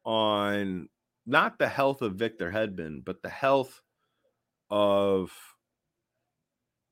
on 0.05 0.89
not 1.25 1.59
the 1.59 1.67
health 1.67 2.01
of 2.01 2.15
Victor 2.15 2.51
Hedman, 2.51 3.03
but 3.05 3.21
the 3.21 3.29
health 3.29 3.81
of 4.69 5.31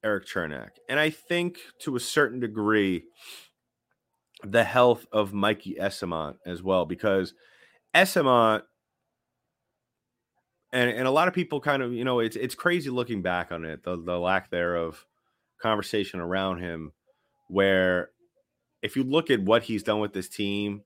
Erik 0.03 0.27
Cernak. 0.27 0.71
And 0.89 0.99
I 0.99 1.09
think 1.09 1.59
to 1.81 1.95
a 1.95 1.99
certain 1.99 2.39
degree, 2.39 3.03
the 4.43 4.63
health 4.63 5.05
of 5.11 5.33
Mikey 5.33 5.77
Eyssimont 5.81 6.35
as 6.45 6.61
well, 6.61 6.85
because 6.85 7.33
Eyssimont 7.95 8.61
and, 10.71 10.89
and 10.89 11.07
a 11.07 11.11
lot 11.11 11.27
of 11.27 11.33
people 11.33 11.59
kind 11.59 11.81
of, 11.81 11.93
you 11.93 12.03
know, 12.03 12.19
it's 12.19 12.35
it's 12.35 12.55
crazy 12.55 12.89
looking 12.89 13.21
back 13.21 13.51
on 13.51 13.65
it, 13.65 13.83
the, 13.83 13.97
the 13.97 14.17
lack 14.17 14.49
there 14.49 14.75
of 14.75 15.05
conversation 15.61 16.19
around 16.19 16.59
him, 16.59 16.91
where 17.47 18.09
if 18.81 18.95
you 18.95 19.03
look 19.03 19.29
at 19.29 19.41
what 19.41 19.63
he's 19.63 19.83
done 19.83 19.99
with 19.99 20.13
this 20.13 20.29
team, 20.29 20.83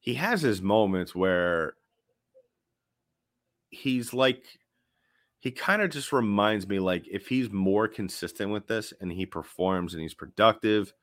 he 0.00 0.14
has 0.14 0.42
his 0.42 0.62
moments 0.62 1.14
where 1.14 1.74
he's 3.70 4.14
like 4.14 4.44
he 5.40 5.50
kind 5.50 5.82
of 5.82 5.90
just 5.90 6.12
reminds 6.12 6.66
me 6.66 6.78
like 6.78 7.06
if 7.10 7.28
he's 7.28 7.50
more 7.50 7.88
consistent 7.88 8.50
with 8.50 8.66
this 8.66 8.92
and 9.00 9.12
he 9.12 9.26
performs 9.26 9.94
and 9.94 10.02
he's 10.02 10.14
productive– 10.14 10.92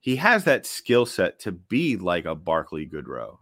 he 0.00 0.16
has 0.16 0.44
that 0.44 0.66
skill 0.66 1.04
set 1.06 1.38
to 1.40 1.52
be 1.52 1.96
like 1.96 2.24
a 2.24 2.34
Barclay 2.34 2.86
Goodrow. 2.86 3.36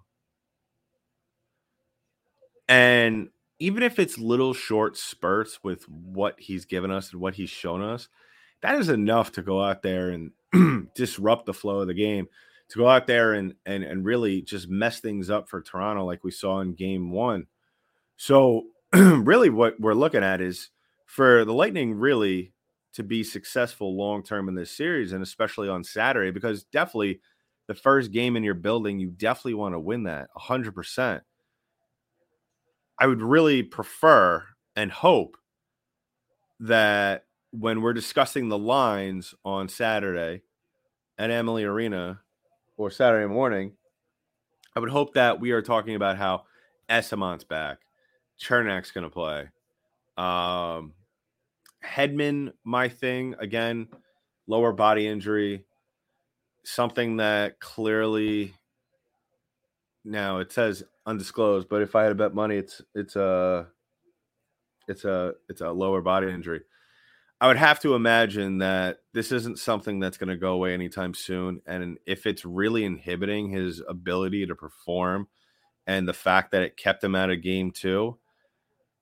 And 2.69 3.31
even 3.59 3.83
if 3.83 3.99
it's 3.99 4.19
little 4.19 4.55
short 4.55 4.97
spurts 4.97 5.59
with 5.63 5.89
what 5.89 6.39
he's 6.39 6.65
given 6.65 6.91
us 6.91 7.13
and 7.13 7.21
what 7.21 7.35
he's 7.35 7.51
shown 7.51 7.83
us, 7.83 8.09
that 8.63 8.79
is 8.79 8.89
enough 8.89 9.33
to 9.33 9.43
go 9.43 9.63
out 9.63 9.83
there 9.83 10.11
and 10.11 10.33
disrupt 10.95 11.47
the 11.47 11.55
flow 11.55 11.81
of 11.81 11.87
the 11.89 11.95
game, 11.95 12.29
to 12.71 12.79
go 12.79 12.89
out 12.89 13.07
there 13.07 13.35
and 13.35 13.55
and 13.67 13.83
and 13.83 14.05
really 14.05 14.43
just 14.43 14.69
mess 14.69 15.01
things 15.01 15.31
up 15.31 15.49
for 15.49 15.61
Toronto 15.61 16.05
like 16.05 16.25
we 16.25 16.31
saw 16.31 16.61
in 16.61 16.75
game 16.75 17.11
1. 17.11 17.47
So 18.17 18.65
really 18.93 19.51
what 19.51 19.79
we're 19.81 19.95
looking 19.95 20.23
at 20.23 20.41
is 20.41 20.71
for 21.07 21.45
the 21.45 21.55
Lightning 21.55 21.95
really 21.95 22.53
to 22.95 23.03
be 23.03 23.23
successful 23.23 23.97
long 23.97 24.23
term 24.23 24.49
in 24.49 24.55
this 24.55 24.71
series 24.71 25.13
and 25.13 25.23
especially 25.23 25.69
on 25.69 25.85
Saturday 25.85 26.31
because 26.31 26.65
definitely 26.65 27.21
the 27.67 27.75
first 27.75 28.13
game 28.13 28.37
in 28.37 28.43
your 28.43 28.55
building 28.55 28.99
you 28.99 29.11
definitely 29.11 29.55
want 29.55 29.75
to 29.75 29.81
win 29.81 30.05
that 30.05 30.29
100%. 30.37 31.21
I 32.99 33.07
would 33.07 33.23
really 33.23 33.63
prefer 33.63 34.45
and 34.75 34.91
hope 34.91 35.37
that 36.61 37.25
when 37.53 37.81
we're 37.81 37.93
discussing 37.93 38.49
the 38.49 38.59
lines 38.59 39.35
on 39.45 39.69
Saturday 39.69 40.43
at 41.17 41.31
Amalie 41.31 41.65
Arena 41.65 42.21
or 42.77 42.91
Saturday 42.91 43.33
morning, 43.33 43.73
I 44.75 44.81
would 44.81 44.91
hope 44.91 45.15
that 45.15 45.41
we 45.41 45.53
are 45.53 45.63
talking 45.63 45.95
about 45.95 46.17
how 46.17 46.45
Eyssimont's 46.89 47.45
back, 47.45 47.79
Cernak's 48.41 48.91
going 48.91 49.05
to 49.05 49.11
play, 49.11 49.49
um, 50.17 50.95
Hedman, 51.85 52.53
my 52.65 52.89
thing 52.89 53.35
again, 53.39 53.89
lower 54.47 54.73
body 54.73 55.07
injury, 55.07 55.65
something 56.65 57.17
that 57.19 57.61
clearly 57.61 58.55
now 60.09 60.39
it 60.39 60.53
says 60.53 60.83
undisclosed, 61.07 61.69
but 61.69 61.83
if 61.83 61.95
I 61.95 62.03
had 62.05 62.09
to 62.11 62.15
bet 62.15 62.35
money, 62.35 62.57
it's 62.57 62.83
it's 62.95 63.17
a 63.17 63.69
it's 64.89 65.05
a 65.05 65.35
it's 65.49 65.61
a 65.61 65.71
lower 65.71 66.01
body 66.01 66.31
injury. 66.31 66.63
I 67.41 67.47
would 67.47 67.57
have 67.57 67.79
to 67.81 67.95
imagine 67.95 68.59
that 68.59 68.99
this 69.13 69.31
isn't 69.31 69.61
something 69.61 70.01
that's 70.01 70.19
going 70.19 70.29
to 70.29 70.37
go 70.37 70.55
away 70.55 70.75
anytime 70.75 71.15
soon. 71.15 71.63
And 71.67 71.99
if 72.05 72.27
it's 72.27 72.45
really 72.45 72.85
inhibiting 72.85 73.51
his 73.51 73.81
ability 73.89 74.47
to 74.47 74.57
perform 74.57 75.29
and 75.87 76.09
the 76.09 76.13
fact 76.13 76.51
that 76.51 76.63
it 76.63 76.77
kept 76.77 77.05
him 77.05 77.15
out 77.15 77.31
of 77.31 77.41
game 77.41 77.71
two, 77.71 78.19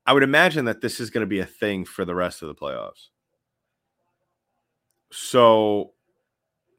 I 0.05 0.13
would 0.13 0.23
imagine 0.23 0.67
that 0.67 0.83
this 0.83 1.01
is 1.01 1.09
going 1.09 1.23
to 1.23 1.27
be 1.27 1.41
a 1.41 1.47
thing 1.47 1.87
for 1.87 2.05
the 2.05 2.15
rest 2.15 2.43
of 2.43 2.49
the 2.49 2.55
playoffs. 2.55 3.09
So 5.11 5.93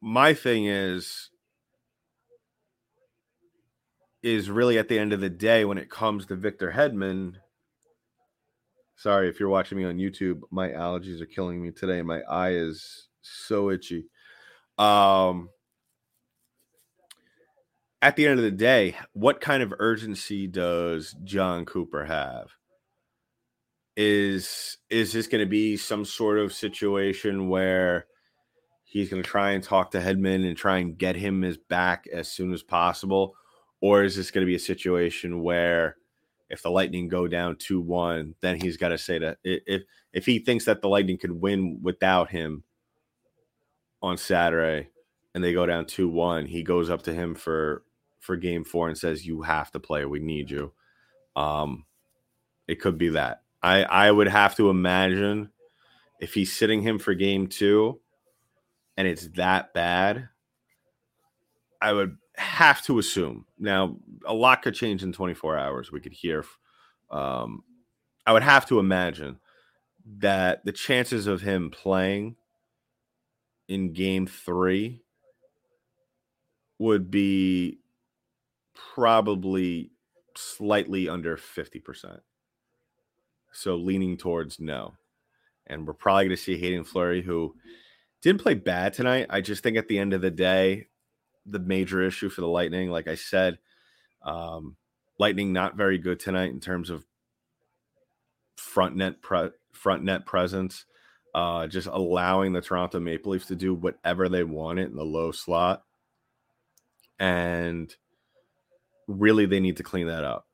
my 0.00 0.34
thing 0.34 0.66
is 0.66 1.30
is 4.22 4.50
really 4.50 4.78
at 4.78 4.88
the 4.88 4.98
end 4.98 5.12
of 5.12 5.20
the 5.20 5.30
day 5.30 5.64
when 5.64 5.78
it 5.78 5.90
comes 5.90 6.26
to 6.26 6.36
Victor 6.36 6.72
Hedman. 6.74 7.34
Sorry 8.96 9.28
if 9.28 9.38
you're 9.38 9.48
watching 9.48 9.78
me 9.78 9.84
on 9.84 9.96
YouTube, 9.96 10.40
my 10.50 10.68
allergies 10.68 11.20
are 11.20 11.26
killing 11.26 11.62
me 11.62 11.70
today 11.70 12.02
my 12.02 12.20
eye 12.22 12.54
is 12.54 13.08
so 13.20 13.70
itchy. 13.70 14.06
Um 14.76 15.50
at 18.00 18.14
the 18.14 18.26
end 18.26 18.38
of 18.38 18.44
the 18.44 18.50
day, 18.52 18.96
what 19.12 19.40
kind 19.40 19.60
of 19.62 19.74
urgency 19.80 20.46
does 20.46 21.16
Jon 21.24 21.64
Cooper 21.64 22.04
have? 22.04 22.48
is 23.98 24.76
is 24.90 25.12
this 25.12 25.26
going 25.26 25.44
to 25.44 25.50
be 25.50 25.76
some 25.76 26.04
sort 26.04 26.38
of 26.38 26.52
situation 26.52 27.48
where 27.48 28.06
he's 28.84 29.08
going 29.08 29.20
to 29.20 29.28
try 29.28 29.50
and 29.50 29.64
talk 29.64 29.90
to 29.90 29.98
Hedman 29.98 30.46
and 30.46 30.56
try 30.56 30.78
and 30.78 30.96
get 30.96 31.16
him 31.16 31.42
his 31.42 31.58
back 31.58 32.06
as 32.12 32.30
soon 32.30 32.52
as 32.52 32.62
possible 32.62 33.34
or 33.80 34.02
is 34.04 34.16
this 34.16 34.30
going 34.30 34.42
to 34.42 34.50
be 34.50 34.54
a 34.54 34.60
situation 34.60 35.42
where 35.42 35.96
if 36.50 36.62
the 36.62 36.70
lightning 36.70 37.08
go 37.08 37.28
down 37.28 37.56
2-1 37.56 38.34
then 38.40 38.60
he's 38.60 38.76
got 38.76 38.88
to 38.88 38.98
say 38.98 39.18
that 39.18 39.38
if 39.44 39.82
if 40.12 40.26
he 40.26 40.38
thinks 40.38 40.64
that 40.64 40.80
the 40.80 40.88
lightning 40.88 41.18
could 41.18 41.32
win 41.32 41.80
without 41.82 42.30
him 42.30 42.62
on 44.02 44.16
Saturday 44.16 44.88
and 45.34 45.42
they 45.42 45.52
go 45.52 45.66
down 45.66 45.84
2-1 45.84 46.46
he 46.46 46.62
goes 46.62 46.90
up 46.90 47.02
to 47.02 47.12
him 47.12 47.34
for 47.34 47.82
for 48.20 48.36
game 48.36 48.64
4 48.64 48.88
and 48.88 48.98
says 48.98 49.26
you 49.26 49.42
have 49.42 49.70
to 49.70 49.80
play. 49.80 50.04
We 50.04 50.20
need 50.20 50.50
you. 50.50 50.72
Um 51.36 51.84
it 52.66 52.80
could 52.80 52.98
be 52.98 53.10
that. 53.10 53.42
I 53.62 53.84
I 53.84 54.10
would 54.10 54.28
have 54.28 54.56
to 54.56 54.70
imagine 54.70 55.50
if 56.20 56.34
he's 56.34 56.52
sitting 56.52 56.82
him 56.82 56.98
for 56.98 57.14
game 57.14 57.46
two 57.46 58.00
and 58.96 59.06
it's 59.06 59.28
that 59.36 59.72
bad, 59.72 60.28
I 61.80 61.92
would 61.92 62.16
have 62.38 62.82
to 62.82 62.98
assume. 62.98 63.44
Now, 63.58 63.96
a 64.24 64.32
lot 64.32 64.62
could 64.62 64.74
change 64.74 65.02
in 65.02 65.12
24 65.12 65.58
hours. 65.58 65.92
We 65.92 66.00
could 66.00 66.12
hear. 66.12 66.44
Um, 67.10 67.64
I 68.26 68.32
would 68.32 68.42
have 68.42 68.66
to 68.66 68.78
imagine 68.78 69.38
that 70.18 70.64
the 70.64 70.72
chances 70.72 71.26
of 71.26 71.42
him 71.42 71.70
playing 71.70 72.36
in 73.68 73.92
game 73.92 74.26
three 74.26 75.02
would 76.78 77.10
be 77.10 77.78
probably 78.94 79.90
slightly 80.36 81.08
under 81.08 81.36
50%. 81.36 82.20
So 83.52 83.76
leaning 83.76 84.16
towards 84.16 84.60
no. 84.60 84.94
And 85.66 85.86
we're 85.86 85.94
probably 85.94 86.24
going 86.24 86.36
to 86.36 86.42
see 86.42 86.58
Haydn 86.58 86.84
Fleury, 86.84 87.22
who 87.22 87.54
didn't 88.22 88.40
play 88.40 88.54
bad 88.54 88.94
tonight. 88.94 89.26
I 89.28 89.40
just 89.40 89.62
think 89.62 89.76
at 89.76 89.88
the 89.88 89.98
end 89.98 90.12
of 90.14 90.20
the 90.20 90.30
day, 90.30 90.86
the 91.48 91.58
major 91.58 92.02
issue 92.02 92.28
for 92.28 92.40
the 92.40 92.48
Lightning, 92.48 92.90
like 92.90 93.08
I 93.08 93.14
said, 93.14 93.58
um, 94.22 94.76
Lightning 95.18 95.52
not 95.52 95.76
very 95.76 95.98
good 95.98 96.20
tonight 96.20 96.50
in 96.50 96.60
terms 96.60 96.90
of 96.90 97.04
front 98.56 98.96
net 98.96 99.20
pre- 99.20 99.50
front 99.72 100.04
net 100.04 100.26
presence. 100.26 100.84
Uh, 101.34 101.66
just 101.66 101.86
allowing 101.86 102.52
the 102.52 102.60
Toronto 102.60 102.98
Maple 102.98 103.32
Leafs 103.32 103.46
to 103.46 103.54
do 103.54 103.74
whatever 103.74 104.28
they 104.28 104.42
wanted 104.42 104.90
in 104.90 104.96
the 104.96 105.04
low 105.04 105.30
slot, 105.30 105.84
and 107.18 107.94
really 109.06 109.46
they 109.46 109.60
need 109.60 109.76
to 109.76 109.82
clean 109.82 110.06
that 110.06 110.24
up 110.24 110.48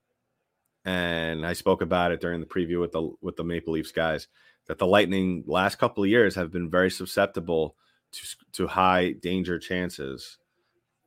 and 0.85 1.47
I 1.47 1.55
spoke 1.55 1.83
about 1.83 2.13
it 2.13 2.21
during 2.21 2.41
the 2.41 2.47
preview 2.47 2.81
with 2.81 2.93
the 2.93 3.11
with 3.21 3.37
the 3.37 3.45
Maple 3.45 3.73
Leafs 3.73 3.93
guys 3.93 4.29
that 4.67 4.79
the 4.79 4.87
Lightning 4.87 5.45
last 5.47 5.77
couple 5.77 6.05
of 6.05 6.11
years 6.11 6.35
have 6.35 6.53
been 6.53 6.71
very 6.71 6.91
susceptible 6.91 7.77
to 8.13 8.37
to 8.53 8.67
high 8.67 9.13
danger 9.13 9.59
chances, 9.59 10.39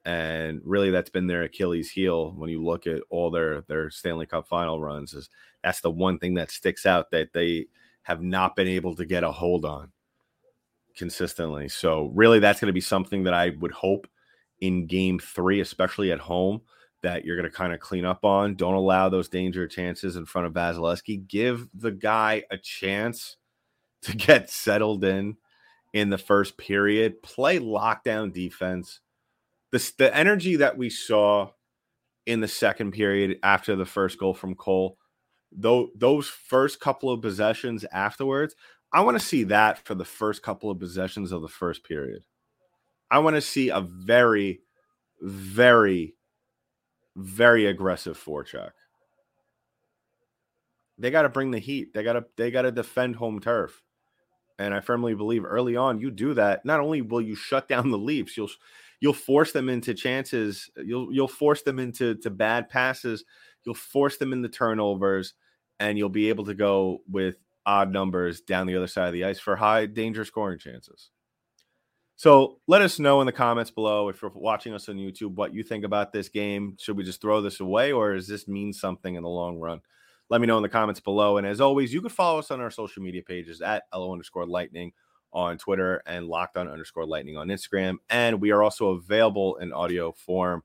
and 0.08 0.62
really 0.64 0.90
that's 0.90 1.10
been 1.10 1.28
their 1.28 1.44
Achilles 1.44 1.92
heel 1.92 2.32
when 2.32 2.50
you 2.50 2.64
look 2.64 2.88
at 2.88 3.02
all 3.10 3.30
their 3.30 3.62
their 3.64 3.90
Stanley 3.90 4.26
Cup 4.26 4.48
final 4.48 4.80
runs 4.80 5.14
is 5.14 5.30
that's 5.62 5.82
the 5.82 5.92
one 5.92 6.18
thing 6.18 6.36
that 6.36 6.50
sticks 6.50 6.86
out 6.86 7.12
that 7.12 7.34
they 7.34 7.66
have 8.04 8.22
not 8.22 8.56
been 8.56 8.70
able 8.70 8.96
to 8.96 9.06
get 9.06 9.26
a 9.26 9.32
hold 9.32 9.66
on 9.66 9.92
consistently. 10.96 11.68
So 11.68 12.06
really 12.16 12.40
that's 12.40 12.62
going 12.62 12.70
to 12.70 12.74
be 12.74 12.80
something 12.80 13.24
that 13.26 13.34
I 13.34 13.50
would 13.60 13.74
hope 13.74 14.08
in 14.62 14.88
game 14.88 15.20
3 15.20 15.60
especially 15.60 16.14
at 16.14 16.20
home 16.20 16.62
that 17.04 17.26
you're 17.26 17.36
going 17.36 17.52
to 17.52 17.56
kind 17.56 17.74
of 17.74 17.82
clean 17.82 18.06
up 18.06 18.24
on. 18.24 18.56
Don't 18.56 18.76
allow 18.76 19.10
those 19.10 19.28
danger 19.28 19.68
chances 19.68 20.16
in 20.16 20.26
front 20.26 20.48
of 20.48 20.54
Vasilevskiy. 20.54 21.28
Give 21.28 21.68
the 21.74 21.92
guy 21.92 22.44
a 22.50 22.58
chance 22.58 23.36
to 24.04 24.16
get 24.16 24.50
settled 24.50 25.04
in 25.04 25.36
in 25.92 26.10
the 26.10 26.18
first 26.18 26.58
period. 26.58 27.22
Play 27.22 27.60
lockdown 27.60 28.32
defense 28.32 29.02
the, 29.72 29.92
the 29.98 30.16
energy 30.16 30.58
that 30.58 30.78
we 30.78 30.90
saw 30.90 31.50
in 32.26 32.42
the 32.42 32.48
second 32.48 32.92
period 32.92 33.40
after 33.44 33.76
the 33.76 33.86
first 33.86 34.20
goal 34.20 34.34
from 34.34 34.56
Cole, 34.56 34.98
though 35.52 35.90
those 35.96 36.28
first 36.28 36.80
couple 36.80 37.10
of 37.10 37.22
possessions 37.22 37.86
afterwards, 37.92 38.56
I 38.92 39.02
want 39.02 39.20
to 39.20 39.26
see 39.26 39.44
that 39.46 39.86
for 39.86 39.96
the 39.96 40.06
first 40.06 40.44
couple 40.44 40.72
of 40.72 40.80
possessions 40.80 41.32
of 41.32 41.42
the 41.42 41.48
first 41.48 41.84
period. 41.84 42.24
I 43.10 43.20
want 43.20 43.36
to 43.36 43.42
see 43.42 43.70
a 43.70 43.82
very, 43.82 44.62
very, 45.22 46.16
very 47.16 47.66
aggressive 47.66 48.22
forecheck. 48.22 48.72
They 50.98 51.12
got 51.12 51.24
to 51.24 51.30
bring 51.30 51.52
the 51.52 51.60
heat. 51.60 51.94
They 51.94 52.04
got 52.04 52.14
to 52.14 52.26
they 52.38 52.52
got 52.52 52.64
to 52.64 52.72
defend 52.72 53.18
home 53.18 53.40
turf. 53.40 53.82
And 54.60 54.74
I 54.74 54.80
firmly 54.80 55.14
believe 55.14 55.46
early 55.46 55.76
on 55.76 56.00
you 56.00 56.10
do 56.10 56.34
that, 56.34 56.66
not 56.66 56.80
only 56.80 57.02
will 57.02 57.22
you 57.22 57.36
shut 57.36 57.68
down 57.68 57.92
the 57.92 57.98
Leafs, 57.98 58.36
you'll 58.36 58.50
you'll 59.00 59.14
force 59.14 59.52
them 59.52 59.70
into 59.70 59.94
chances. 59.94 60.70
You'll 60.78 61.14
you'll 61.14 61.28
force 61.28 61.62
them 61.62 61.80
into 61.80 62.16
to 62.16 62.30
bad 62.30 62.70
passes. 62.70 63.24
You'll 63.66 63.76
force 63.76 64.18
them 64.18 64.34
into 64.34 64.50
turnovers, 64.50 65.34
and 65.80 65.98
you'll 65.98 66.10
be 66.10 66.30
able 66.30 66.46
to 66.46 66.54
go 66.54 67.00
with 67.10 67.38
odd 67.66 67.92
numbers 67.92 68.42
down 68.42 68.66
the 68.66 68.76
other 68.76 68.88
side 68.88 69.08
of 69.08 69.14
the 69.14 69.26
ice 69.26 69.40
for 69.40 69.56
high 69.56 69.86
danger 69.86 70.24
scoring 70.24 70.60
chances. 70.60 71.10
So 72.16 72.60
let 72.66 72.82
us 72.82 72.98
know 72.98 73.22
in 73.22 73.28
the 73.28 73.32
comments 73.32 73.70
below 73.70 74.10
if 74.10 74.22
you're 74.22 74.32
watching 74.34 74.74
us 74.74 74.90
on 74.90 74.96
YouTube 74.96 75.36
what 75.36 75.54
you 75.54 75.62
think 75.62 75.84
about 75.84 76.12
this 76.12 76.30
game. 76.30 76.76
Should 76.80 76.98
we 76.98 77.04
just 77.04 77.22
throw 77.22 77.42
this 77.42 77.60
away, 77.60 77.92
or 77.92 78.16
does 78.16 78.28
this 78.28 78.48
mean 78.48 78.74
something 78.74 79.14
in 79.14 79.22
the 79.22 79.30
long 79.30 79.60
run? 79.60 79.82
Let 80.30 80.42
me 80.42 80.48
know 80.48 80.58
in 80.58 80.64
the 80.64 80.70
comments 80.70 81.00
below. 81.00 81.38
And 81.38 81.46
as 81.46 81.62
always, 81.62 81.94
you 81.94 82.02
can 82.02 82.10
follow 82.10 82.40
us 82.40 82.52
on 82.52 82.60
our 82.60 82.72
social 82.72 83.04
media 83.04 83.22
pages 83.22 83.62
at 83.62 83.84
LO 83.94 84.12
underscore 84.12 84.48
lightning 84.48 84.92
on 85.34 85.58
Twitter 85.58 86.02
and 86.06 86.28
locked 86.28 86.58
on 86.58 86.68
underscore 86.68 87.06
lightning 87.06 87.38
on 87.38 87.48
Instagram. 87.48 87.98
And 88.10 88.42
we 88.42 88.52
are 88.52 88.64
also 88.64 88.90
available 88.90 89.58
in 89.58 89.74
audio 89.74 90.12
form 90.12 90.64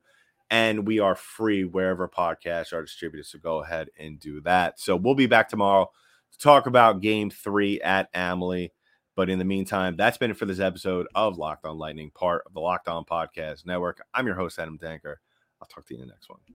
and 0.53 0.87
we 0.87 0.99
are 0.99 1.15
free 1.15 1.65
wherever 1.65 2.07
podcasts 2.07 2.75
are 2.75 2.83
distributed. 2.83 3.27
So 3.27 3.39
go 3.39 3.63
ahead 3.63 3.89
and 3.99 4.21
do 4.21 4.43
that. 4.43 4.79
So 4.79 4.95
we'll 4.97 5.15
be 5.15 5.27
back 5.27 5.49
tomorrow 5.49 5.91
to 6.31 6.39
talk 6.39 6.67
about 6.67 7.01
game 7.01 7.31
three 7.31 7.81
at 7.81 8.11
Amalie. 8.15 8.73
But 9.17 9.31
in 9.31 9.39
the 9.39 9.47
meantime, 9.47 9.97
that's 9.97 10.19
been 10.19 10.31
it 10.31 10.37
for 10.37 10.47
this 10.47 10.61
episode 10.61 11.07
of 11.15 11.39
Locked 11.39 11.65
On 11.65 11.79
Lightning, 11.79 12.11
part 12.15 12.43
of 12.47 12.53
the 12.53 12.61
Locked 12.61 12.89
On 12.89 13.05
Podcast 13.05 13.65
Network. 13.65 14.03
I'm 14.13 14.27
your 14.27 14.37
host, 14.37 14.59
Adam 14.59 14.79
Danker. 14.79 15.17
I'll 15.61 15.69
talk 15.69 15.87
to 15.87 15.95
you 15.95 16.03
in 16.03 16.07
the 16.07 16.13
next 16.13 16.29
one. 16.29 16.41